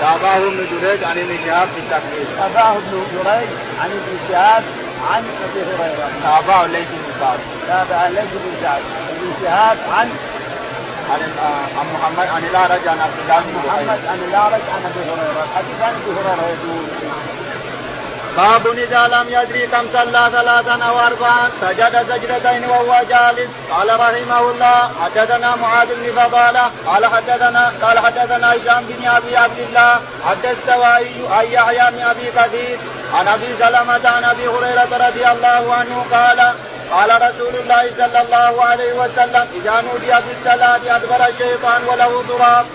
تابعه 0.00 0.36
ابن 0.36 0.66
جريج 0.72 1.04
عن 1.04 1.18
ابن 1.18 1.36
شهاب 1.46 1.68
في 1.74 1.80
التكبير. 1.80 2.26
تابعه 2.38 2.72
ابن 2.72 3.02
جريج 3.12 3.48
عن 3.80 3.90
ابن 3.90 4.18
شهاب 4.28 4.64
عن 5.10 5.22
أبي 5.44 5.60
هريرة. 5.60 6.08
تابعه 6.22 6.66
ليس 6.66 6.88
بن 6.88 7.12
سعد. 7.20 7.38
تابع 7.68 8.08
ليس 8.08 8.32
بن 8.44 8.52
سعد. 8.62 8.82
ابن 9.10 9.32
شهاب 9.42 9.78
عن 9.98 10.08
عن 11.10 11.20
عن 11.78 11.86
محمد 11.94 12.28
عن 12.28 12.44
الأعرج 12.44 12.88
عن 12.88 12.98
عبد 13.00 13.18
الله 13.22 13.40
بن 13.40 13.54
محمد 13.66 14.00
عن 14.10 14.18
الأعرج 14.28 14.62
عن 14.74 14.82
أبي 14.90 15.00
هريرة، 15.10 15.44
الحديث 15.48 15.78
عن 15.82 15.94
أبي 15.94 16.10
هريرة 16.16 16.44
يقول 16.54 16.84
باب 18.36 18.66
إذا 18.66 19.08
لم 19.08 19.26
يدري 19.28 19.66
كم 19.66 19.86
صلى 19.92 20.30
ثلاثا 20.32 20.84
أو 20.88 20.98
أربعا 20.98 21.50
سجد 21.60 22.06
سجدتين 22.08 22.64
وهو 22.64 23.02
جالس. 23.08 23.50
قال 23.70 24.00
رحمه 24.00 24.50
الله 24.50 24.90
حدثنا 25.02 25.56
معاذ 25.56 25.88
بن 25.94 26.20
فضالة 26.20 26.70
قال 26.86 27.06
حدثنا 27.06 27.72
قال 27.82 27.98
حدثنا 27.98 28.52
هشام 28.52 28.84
بن 28.88 29.08
أبي 29.08 29.36
عبد 29.36 29.58
الله 29.58 30.00
حدث 30.26 30.58
السوائي 30.58 31.14
عن 31.30 31.44
يحيى 31.44 31.90
بن 31.90 32.00
أبي 32.02 32.30
كثير 32.30 32.78
عن 33.14 33.28
أبي 33.28 33.56
سلمة 33.58 34.08
عن 34.08 34.24
أبي 34.24 34.48
هريرة 34.48 35.08
رضي 35.08 35.26
الله 35.28 35.74
عنه 35.74 36.06
قال 36.12 36.52
قال 36.90 37.10
رسول 37.22 37.54
الله 37.62 37.90
صلى 37.96 38.20
الله 38.20 38.64
عليه 38.64 38.92
وسلم 38.92 39.48
إذا 39.54 39.80
نودي 39.80 40.12
في 40.22 40.32
الصلاة 40.38 40.96
أدبر 40.96 41.28
الشيطان 41.28 41.84
وله 41.88 42.24
ضراب 42.28 42.66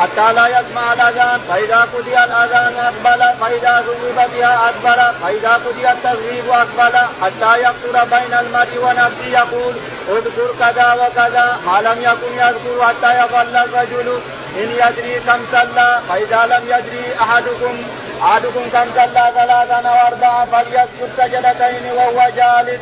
حتى 0.00 0.32
لا 0.32 0.46
يسمع 0.46 0.92
الأذان 0.92 1.40
فإذا 1.48 1.88
قضي 1.94 2.14
الأذان 2.24 2.76
أقبل 2.76 3.22
فإذا 3.40 3.84
ثوب 3.86 4.30
بها 4.34 4.68
ادبر 4.68 5.12
فإذا 5.22 5.52
قضي 5.66 5.90
التغريب 5.90 6.48
أقبل 6.48 6.98
حتى 7.22 7.60
يقصر 7.60 8.04
بين 8.04 8.34
المرء 8.40 8.78
ونفسه 8.82 9.26
يقول 9.32 9.74
اذكر 10.08 10.48
كذا 10.60 10.92
وكذا 10.92 11.58
ما 11.66 11.80
لم 11.80 12.02
يكن 12.02 12.32
يذكر 12.38 12.84
حتى 12.86 13.18
يظل 13.18 13.56
الرجل 13.56 14.20
إن 14.56 14.70
يدري 14.70 15.20
كم 15.20 15.40
صلى 15.52 16.00
فإذا 16.08 16.46
لم 16.46 16.64
يدري 16.64 17.14
أحدكم 17.20 17.86
أحدكم 18.22 18.62
كم 18.72 18.90
صلى 18.94 19.32
ثلاثا 19.34 19.88
أو 19.88 20.06
أربعا 20.06 20.44
فليسجد 20.44 21.10
سجدتين 21.16 21.92
وهو 21.92 22.30
جالس. 22.36 22.80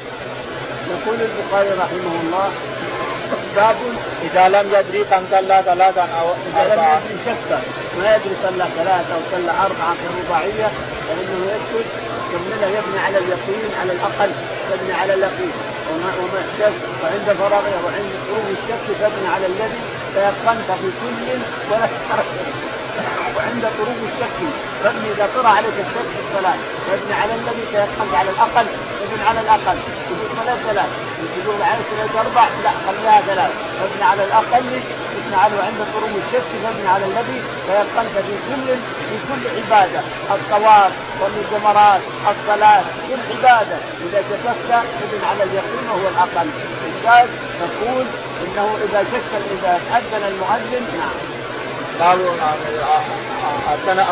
يقول 0.90 1.16
البخاري 1.20 1.68
رحمه 1.68 2.20
الله 2.22 2.52
باب 3.56 3.76
إذا 4.22 4.48
لم 4.48 4.66
يدري 4.74 5.04
كم 5.04 5.22
صلى 5.30 5.62
ثلاثا 5.64 6.08
أو 6.20 6.26
إذا 6.48 6.74
لم 6.74 6.82
يدري 6.82 7.18
شكا 7.26 7.62
ما 7.98 8.16
يدري 8.16 8.34
صلى 8.42 8.64
ثلاثة 8.76 9.14
أو 9.14 9.20
صلى 9.32 9.50
أربعة 9.50 9.94
في 9.94 10.06
الرباعيه 10.10 10.68
فإنه 11.08 11.40
يسكت 11.52 11.90
ثم 12.32 12.64
يبني 12.64 13.00
على 13.06 13.18
اليقين 13.18 13.70
على 13.80 13.92
الأقل 13.92 14.30
يبني 14.72 14.92
على 14.92 15.14
اليقين. 15.14 15.52
وما 15.90 16.10
وما 16.20 16.42
وعند 17.02 17.38
فراغه 17.38 17.74
وعند 17.84 18.12
خروج 18.26 18.56
الشك 18.56 18.86
تبني 19.00 19.28
على 19.34 19.46
الذي 19.46 19.80
تيقنت 20.14 20.70
في 20.80 20.88
كل 21.00 21.40
ولا 21.70 21.88
وعند 23.36 23.64
خروج 23.78 24.00
الشك 24.12 24.38
فابني 24.84 25.12
إذا 25.12 25.28
طرا 25.34 25.48
عليك 25.48 25.76
الشك 25.78 26.08
في 26.14 26.20
الصلاة 26.24 26.56
فابني 26.86 27.14
على 27.14 27.34
الذي 27.34 27.64
تيقنت 27.72 28.14
على 28.14 28.30
الأقل 28.30 28.66
ابن 29.02 29.22
على 29.28 29.40
الأقل. 29.40 29.78
صلاه 30.38 30.56
ثلاث. 30.68 30.90
يقول 31.38 31.62
على 31.62 31.80
صلاه 31.90 32.20
أربع 32.20 32.44
لا 32.64 32.70
خليها 32.86 33.20
ثلاث. 33.20 33.52
فابني 33.78 34.04
على 34.04 34.24
الأقل 34.24 34.82
ابني 35.16 35.36
على 35.36 35.54
عند 35.66 35.80
خروج 35.94 36.10
الشك 36.26 36.48
فابني 36.64 36.88
على 36.88 37.04
الذي 37.04 37.38
تيقنت 37.66 38.14
في 38.26 38.34
كل 38.48 38.66
في 39.08 39.16
كل 39.28 39.42
عبادة. 39.56 40.00
الطواف 40.30 40.92
والجمرات 41.20 42.00
الصلاة 42.30 42.84
كل 43.08 43.20
عبادة. 43.30 43.76
إذا 44.06 44.20
شككت 44.30 44.70
ابن 45.04 45.24
على 45.30 45.42
اليقين 45.44 45.86
وهو 45.90 46.08
الأقل. 46.08 46.48
الشاهد 46.96 47.30
تقول 47.60 48.06
إنه 48.44 48.76
إذا 48.84 49.04
شك 49.12 49.30
إذا 49.58 49.80
أذن 49.96 50.22
المؤذن 50.26 50.98
نعم. 50.98 51.31
باب 52.00 52.18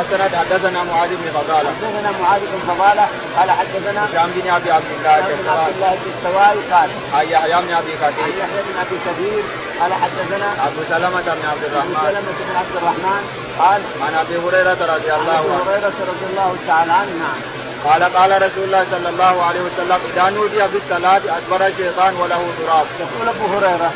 السند 0.01 0.35
حدثنا 0.37 0.85
معاذ 0.85 1.09
بن 1.09 1.31
فضالة. 1.39 1.71
حدثنا 1.71 2.11
معاذ 2.23 2.41
بن 2.41 2.61
فضالة 2.69 3.09
قال 3.37 3.51
حدثنا 3.51 4.05
هشام 4.05 4.31
بن 4.37 4.51
أبي 4.51 4.71
عبد 4.73 4.91
الله 4.99 5.21
بن 5.21 5.49
عبد 5.49 5.75
الله 5.75 5.93
الدستوائي 5.99 6.61
قال 6.73 6.91
عن 7.15 7.27
يحيى 7.29 7.63
بن 7.63 7.73
أبي 7.75 7.93
عن 8.05 8.13
كثير. 8.13 8.35
يحيى 8.39 8.63
بن 8.69 8.75
أبي 8.81 8.97
كثير 9.07 9.43
قال 9.81 9.93
حدثنا 9.95 10.49
أبو 10.67 10.81
سلمة 10.91 11.21
بن 11.21 11.45
عبد 11.51 11.65
أبو 11.65 11.75
الرحمن. 11.75 11.95
سلمة 12.05 12.39
بن 12.49 12.57
عبد 12.57 12.77
الرحمن 12.77 13.23
قال 13.59 13.83
عن 14.03 14.15
أبي 14.15 14.37
هريرة 14.45 14.95
رضي 14.95 15.11
عن 15.11 15.21
الله 15.21 15.39
أبي 15.39 15.53
عنه. 15.53 15.63
هريرة 15.67 15.99
رضي 16.11 16.27
الله 16.31 16.57
تعالى 16.67 16.93
عنه 16.93 17.13
نعم. 17.25 17.41
قال 17.85 18.03
قال 18.17 18.31
رسول 18.43 18.65
الله 18.65 18.87
صلى 18.91 19.09
الله 19.09 19.45
عليه 19.45 19.61
وسلم 19.61 19.99
إذا 20.13 20.31
نودي 20.31 20.63
بالصلاه 20.73 21.21
ادبر 21.37 21.67
الشيطان 21.67 22.15
وله 22.17 22.43
تراب. 22.59 22.87
يقول 23.01 23.29
أبو 23.29 23.45
هريرة 23.55 23.91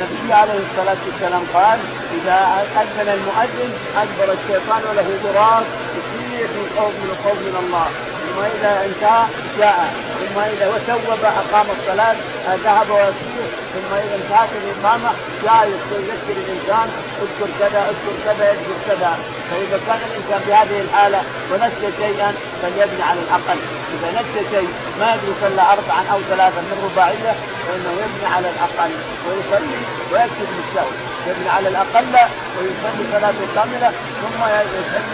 النبي 0.00 0.32
عليه 0.32 0.60
الصلاة 0.68 0.96
والسلام 1.06 1.42
قال 1.54 1.78
إذا 2.18 2.66
أذن 2.82 3.08
المؤذن 3.08 3.70
أدبر 4.02 4.32
الشيطان 4.32 4.82
وله 4.90 5.08
ضرار 5.24 5.62
يسير 5.96 6.48
من 6.56 6.66
خوف 6.76 6.92
من 7.02 7.10
الخوف 7.14 7.38
من 7.48 7.56
الله. 7.62 7.88
ثم 8.26 8.38
إذا 8.54 8.72
انتهى 8.86 9.24
جاء. 9.58 9.92
ثم 10.20 10.38
إذا 10.40 10.66
وثوب 10.68 11.24
أقام 11.24 11.66
الصلاة 11.76 12.16
ذهب 12.64 12.90
ويسير 12.90 13.46
ثم 13.74 13.94
إذا 13.94 14.14
انتهت 14.20 14.48
الإقامة 14.60 15.10
جاء 15.44 15.68
يذكر 15.68 16.36
الإنسان 16.42 16.88
اذكر 17.22 17.50
كذا 17.60 17.80
اذكر 17.90 18.14
كذا 18.24 18.50
اذكر 18.52 18.76
كذا. 18.88 19.18
فإذا 19.50 19.80
كان 19.86 20.00
الإنسان 20.08 20.40
بهذه 20.46 20.80
الحالة 20.80 21.22
ونسي 21.52 21.96
شيئا 21.98 22.34
فليبني 22.62 23.02
على 23.02 23.20
الاقل 23.20 23.58
إذا 23.94 24.08
نسي 24.20 24.40
شيء 24.50 24.68
ما 25.00 25.14
يدري 25.14 25.32
صلى 25.40 25.62
اربعا 25.62 26.02
أو 26.12 26.20
ثلاثا 26.30 26.60
من 26.60 26.76
رباعية 26.84 27.32
فإنه 27.66 27.92
يبني 28.02 28.26
على 28.34 28.48
الأقل 28.50 28.92
ويصلي 29.26 29.78
ويكتب 30.12 30.48
بالسهو 30.56 30.90
يبني 31.26 31.48
على 31.48 31.68
الأقل 31.68 32.14
ويصلي 32.56 33.04
صلاة 33.12 33.38
كاملة 33.54 33.90
ثم 34.22 34.40
يصلي 34.42 35.10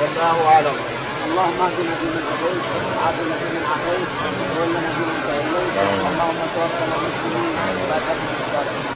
والله 0.00 0.48
أعلم. 0.48 0.76
اللهم 1.26 1.60
اهدنا 1.60 1.94
فيمن 2.00 2.24
هديت 2.30 2.64
وعافنا 2.96 3.34
فيمن 3.40 3.64
عافيت 3.70 4.08
وتولنا 4.38 4.80
فيمن 4.96 5.18
توليت 5.26 5.76
اللهم 6.10 6.40
توفنا 6.54 6.96
مسلمين. 7.04 7.56
ولا 7.82 7.98
تكن 7.98 8.86